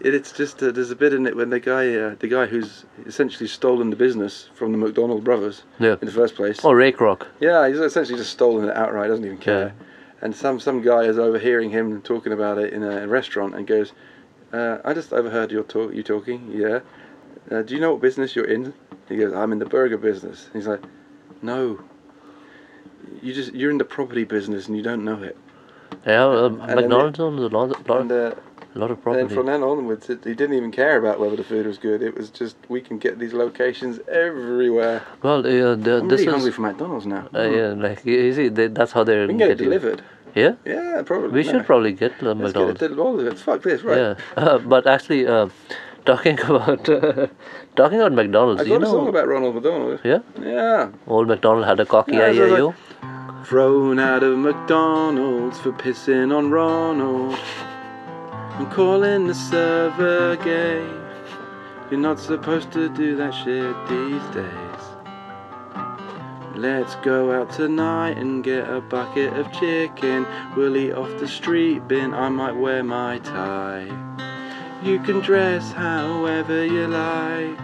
it, 0.04 0.14
it's 0.14 0.32
just 0.32 0.62
uh, 0.62 0.72
there's 0.72 0.92
a 0.92 0.96
bit 0.96 1.14
in 1.14 1.26
it 1.26 1.36
when 1.36 1.50
the 1.50 1.60
guy, 1.60 1.94
uh, 1.96 2.16
the 2.20 2.28
guy 2.28 2.46
who's 2.46 2.86
essentially 3.06 3.48
stolen 3.48 3.90
the 3.90 3.96
business 3.96 4.50
from 4.54 4.72
the 4.72 4.78
McDonald 4.78 5.24
brothers 5.24 5.64
Yeah. 5.80 5.96
in 6.00 6.06
the 6.06 6.12
first 6.12 6.36
place. 6.36 6.64
Oh, 6.64 6.72
Ray 6.72 6.92
Kroc. 6.92 7.26
Yeah, 7.40 7.68
he's 7.68 7.80
essentially 7.80 8.18
just 8.18 8.32
stolen 8.32 8.70
it 8.70 8.76
outright. 8.76 9.10
Doesn't 9.10 9.26
even 9.26 9.38
care. 9.40 9.74
Yeah. 9.78 9.86
And 10.22 10.36
some 10.36 10.60
some 10.60 10.82
guy 10.82 11.02
is 11.04 11.18
overhearing 11.18 11.72
him 11.72 12.02
talking 12.04 12.32
about 12.34 12.58
it 12.60 12.74
in 12.74 12.84
a 12.84 13.08
restaurant 13.08 13.56
and 13.56 13.66
goes, 13.66 13.92
uh, 14.54 14.78
"I 14.86 14.94
just 14.94 15.14
overheard 15.14 15.52
your 15.52 15.64
talk. 15.64 15.94
You 15.96 16.04
talking? 16.04 16.52
Yeah. 16.54 16.80
Uh, 17.52 17.62
do 17.62 17.74
you 17.76 17.82
know 17.82 17.92
what 17.94 18.02
business 18.02 18.36
you're 18.36 18.46
in?" 18.46 18.74
He 19.08 19.18
goes, 19.18 19.34
"I'm 19.34 19.52
in 19.52 19.60
the 19.60 19.66
burger 19.66 19.98
business." 19.98 20.50
He's 20.54 20.68
like, 20.68 20.82
"No. 21.42 21.80
You 23.22 23.34
just 23.34 23.54
you're 23.54 23.72
in 23.72 23.78
the 23.78 23.86
property 23.86 24.24
business 24.26 24.68
and 24.68 24.76
you 24.78 24.84
don't 24.84 25.04
know 25.04 25.22
it." 25.24 25.38
Yeah, 26.06 26.26
uh, 26.26 26.50
McDonald's 26.50 27.20
owns 27.20 27.40
a 27.42 27.48
lot, 27.48 27.88
lot, 27.90 28.02
And 28.02 28.12
uh, 28.12 28.32
lot 28.76 28.92
of 28.92 29.02
property. 29.02 29.34
from 29.34 29.46
then 29.48 29.64
onwards, 29.64 30.10
it, 30.10 30.24
he 30.24 30.34
didn't 30.36 30.56
even 30.56 30.72
care 30.72 30.98
about 30.98 31.20
whether 31.20 31.36
the 31.36 31.44
food 31.44 31.66
was 31.66 31.78
good. 31.78 32.02
It 32.02 32.16
was 32.18 32.30
just 32.30 32.58
we 32.70 32.82
can 32.82 32.98
get 32.98 33.18
these 33.20 33.34
locations 33.34 34.00
everywhere. 34.10 35.04
Well, 35.24 35.40
uh, 35.40 35.76
the, 35.76 36.00
I'm 36.02 36.08
this 36.10 36.20
really 36.22 36.26
is 36.28 36.34
hungry 36.34 36.52
for 36.52 36.62
McDonald's 36.62 37.06
now. 37.06 37.28
uh, 37.34 37.42
yeah, 37.44 37.68
like 37.70 38.06
you 38.06 38.18
you 38.20 38.34
see, 38.34 38.50
they, 38.50 38.68
that's 38.68 38.92
how 38.92 39.04
they're. 39.04 39.22
We 39.24 39.30
can 39.30 39.38
get 39.38 39.52
it 39.52 39.56
delivered. 39.58 40.04
Yeah, 40.36 40.54
Yeah, 40.66 41.02
probably. 41.04 41.30
we 41.30 41.44
No. 41.44 41.52
should 41.52 41.66
probably 41.66 41.94
get 41.94 42.20
the 42.20 42.36
McDonald's. 42.36 42.80
get 42.80 42.92
it 42.92 43.00
all 43.00 43.20
of 43.20 43.26
it. 43.26 43.40
Fuck 43.40 43.64
this, 43.64 43.82
right? 43.84 43.98
Yeah, 43.98 44.16
uh, 44.38 44.60
but 44.60 44.86
actually, 44.86 45.26
uh, 45.26 45.48
talking 46.08 46.40
about 46.50 46.90
uh, 46.90 47.28
talking 47.76 48.00
about 48.02 48.14
McDonald's, 48.14 48.62
I 48.62 48.66
you 48.66 48.72
got 48.80 48.84
a 48.84 48.86
song 48.88 49.04
know, 49.06 49.10
about 49.10 49.28
Ronald 49.28 49.56
McDonald. 49.56 50.00
yeah, 50.04 50.20
Yeah. 50.42 50.90
old 51.08 51.28
McDonald 51.28 51.66
had 51.66 51.80
a 51.80 51.86
cocky 51.86 52.14
Yeah, 52.14 52.26
eye, 52.28 52.30
it 52.32 52.40
was 52.40 52.52
like- 52.52 52.60
you. 52.66 52.74
Thrown 53.46 53.98
out 54.00 54.24
of 54.24 54.38
McDonald's 54.38 55.58
for 55.60 55.72
pissing 55.72 56.36
on 56.38 56.52
Ronald. 56.52 57.38
I'm 58.60 58.70
calling 58.72 59.28
the 59.28 59.34
server 59.36 60.36
gay. 60.38 60.84
You're 61.90 62.02
not 62.02 62.20
supposed 62.20 62.72
to 62.74 62.90
do 62.90 63.16
that 63.16 63.34
shit 63.34 63.74
these 63.88 64.26
days. 64.36 64.84
Let's 66.56 66.96
go 66.96 67.32
out 67.40 67.50
tonight 67.52 68.18
and 68.18 68.44
get 68.44 68.68
a 68.68 68.82
bucket 68.82 69.32
of 69.34 69.50
chicken. 69.54 70.26
We'll 70.58 70.76
eat 70.76 70.92
off 70.94 71.12
the 71.20 71.28
street 71.28 71.88
bin. 71.88 72.14
I 72.14 72.28
might 72.30 72.56
wear 72.56 72.84
my 72.84 73.20
tie. 73.20 73.88
You 74.84 75.00
can 75.00 75.22
dress 75.22 75.72
however 75.72 76.64
you 76.64 76.88
like. 76.88 77.60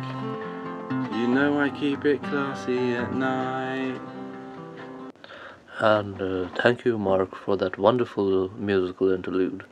You 1.13 1.27
know 1.27 1.59
I 1.59 1.69
keep 1.69 2.05
it 2.05 2.23
classy 2.23 2.93
at 2.93 3.13
night. 3.13 4.01
And 5.79 6.21
uh, 6.21 6.49
thank 6.55 6.85
you, 6.85 6.97
Mark, 6.97 7.35
for 7.35 7.55
that 7.57 7.77
wonderful 7.77 8.49
musical 8.57 9.11
interlude. 9.11 9.63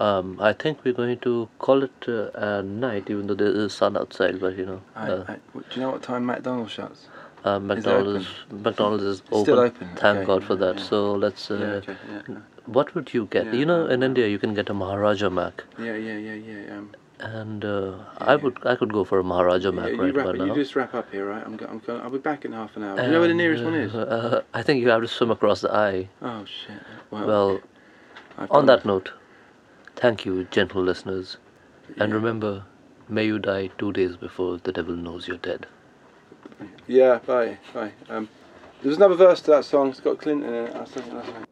Um, 0.00 0.38
I 0.40 0.52
think 0.52 0.84
we're 0.84 0.92
going 0.92 1.18
to 1.20 1.48
call 1.58 1.82
it 1.82 1.92
uh, 2.08 2.30
a 2.34 2.62
night, 2.62 3.08
even 3.08 3.26
though 3.26 3.34
there 3.34 3.48
is 3.48 3.72
sun 3.72 3.96
outside. 3.96 4.40
But 4.40 4.56
you 4.56 4.66
know, 4.66 4.82
I, 4.94 5.10
uh, 5.10 5.24
I, 5.28 5.34
do 5.54 5.64
you 5.74 5.80
know 5.80 5.90
what 5.92 6.02
time 6.02 6.26
McDonald's 6.26 6.72
shuts? 6.72 7.08
Uh, 7.44 7.58
McDonald's 7.58 8.28
McDonald's 8.50 9.04
is 9.04 9.22
open. 9.32 9.44
Still 9.44 9.60
open, 9.60 9.88
Thank 9.96 10.18
okay, 10.18 10.26
God 10.26 10.44
for 10.44 10.54
yeah, 10.54 10.66
that. 10.66 10.78
yeah. 10.78 10.84
So 10.84 11.12
let's. 11.14 11.50
Uh, 11.50 11.54
yeah, 11.54 11.92
okay, 11.92 11.96
yeah, 12.28 12.38
What 12.66 12.94
would 12.94 13.12
you 13.12 13.26
get? 13.26 13.46
Yeah, 13.46 13.54
you 13.54 13.66
know, 13.66 13.86
in 13.86 14.02
uh, 14.02 14.06
India 14.06 14.28
you 14.28 14.38
can 14.38 14.54
get 14.54 14.70
a 14.70 14.74
Maharaja 14.74 15.28
Mac, 15.30 15.64
yeah, 15.78 15.96
yeah, 15.96 16.16
yeah, 16.16 16.34
yeah. 16.34 16.76
Um, 16.76 16.90
and 17.20 17.64
uh, 17.64 17.98
I 18.18 18.36
would 18.36 18.58
I 18.64 18.74
could 18.76 18.92
go 18.92 19.04
for 19.04 19.18
a 19.18 19.24
Maharaja 19.24 19.70
Mac 19.70 19.92
you, 19.92 19.98
right 19.98 20.14
wrap 20.14 20.34
it, 20.34 20.40
you 20.40 20.54
just 20.54 20.74
wrap 20.74 20.94
up 20.94 21.10
here, 21.10 21.26
right? 21.26 21.42
I'm, 21.44 21.56
go, 21.56 21.66
I'm 21.66 21.78
going. 21.78 22.00
I'll 22.00 22.10
be 22.10 22.18
back 22.18 22.44
in 22.44 22.52
half 22.52 22.76
an 22.76 22.82
hour. 22.82 22.96
Do 22.96 23.04
you 23.04 23.12
know 23.12 23.20
where 23.20 23.28
the 23.28 23.34
nearest 23.34 23.64
one 23.64 23.74
is? 23.74 23.94
Uh, 23.94 23.98
uh, 23.98 24.42
I 24.54 24.62
think 24.62 24.80
you 24.82 24.88
have 24.88 25.02
to 25.02 25.08
swim 25.08 25.30
across 25.30 25.60
the 25.60 25.68
IJ. 25.68 26.08
Oh 26.20 26.44
shit. 26.44 26.80
Well, 27.10 27.26
Well, 27.26 27.60
on 28.50 28.66
that 28.66 28.84
note, 28.84 29.12
thank 29.94 30.24
you, 30.24 30.44
gentle 30.44 30.82
listeners, 30.82 31.36
and 31.96 32.10
Yeah. 32.10 32.16
remember, 32.16 32.64
may 33.08 33.26
you 33.26 33.38
die 33.38 33.70
two 33.78 33.92
days 33.92 34.16
before 34.16 34.58
the 34.58 34.72
devil 34.72 34.96
knows 34.96 35.28
you're 35.28 35.36
dead. 35.36 35.66
Yeah, 36.86 37.18
bye, 37.24 37.58
bye. 37.72 37.92
Um, 38.08 38.28
there's 38.82 38.96
another 38.96 39.14
verse 39.14 39.40
to 39.42 39.50
that 39.52 39.64
song. 39.64 39.90
It's 39.90 40.00
got 40.00 40.18
Clinton 40.18 40.52
in 40.52 40.66
it. 40.66 41.46